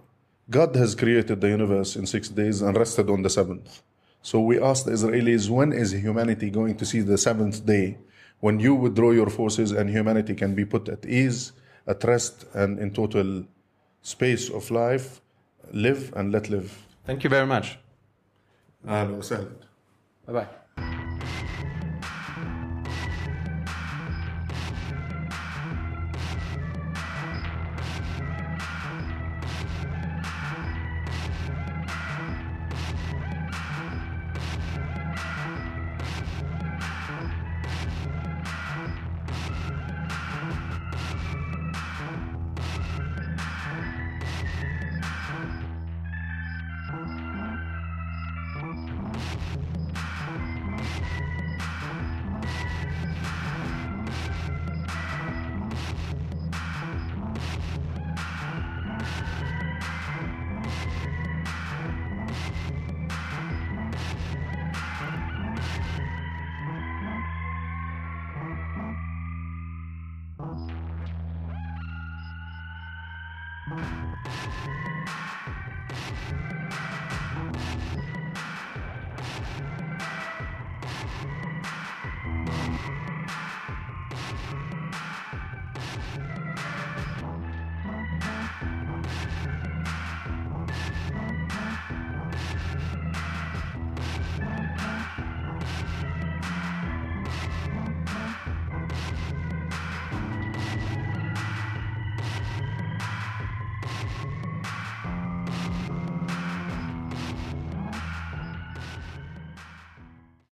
God 0.51 0.77
has 0.77 0.95
created 0.95 1.41
the 1.41 1.49
universe 1.49 1.97
in 1.97 2.07
six 2.07 2.29
days 2.29 2.63
and 2.63 2.77
rested 2.77 3.11
on 3.11 3.23
the 3.23 3.31
seventh. 3.31 3.83
So 4.23 4.41
we 4.41 4.61
ask 4.61 4.85
the 4.85 4.93
Israelis, 4.93 5.51
when 5.51 5.73
is 5.73 5.93
humanity 5.93 6.51
going 6.51 6.77
to 6.77 6.87
see 6.87 7.01
the 7.01 7.19
seventh 7.19 7.67
day 7.67 7.99
when 8.41 8.61
you 8.61 8.75
withdraw 8.75 9.11
your 9.11 9.31
forces 9.31 9.73
and 9.73 9.89
humanity 9.89 10.35
can 10.35 10.55
be 10.55 10.65
put 10.65 10.89
at 10.89 11.07
ease, 11.07 11.53
at 11.87 12.05
rest, 12.05 12.45
and 12.55 12.79
in 12.79 12.91
total 12.91 13.45
space 14.04 14.50
of 14.50 14.72
life? 14.72 15.22
Live 15.72 16.14
and 16.16 16.32
let 16.32 16.50
live. 16.50 16.86
Thank 17.06 17.24
you 17.24 17.30
very 17.30 17.48
much. 17.48 17.78
أهلا 18.88 19.18
وسهلا. 19.18 19.50
Bye 20.28 20.34
bye. 20.34 20.48
Thank 73.77 73.89
you. 76.53 76.54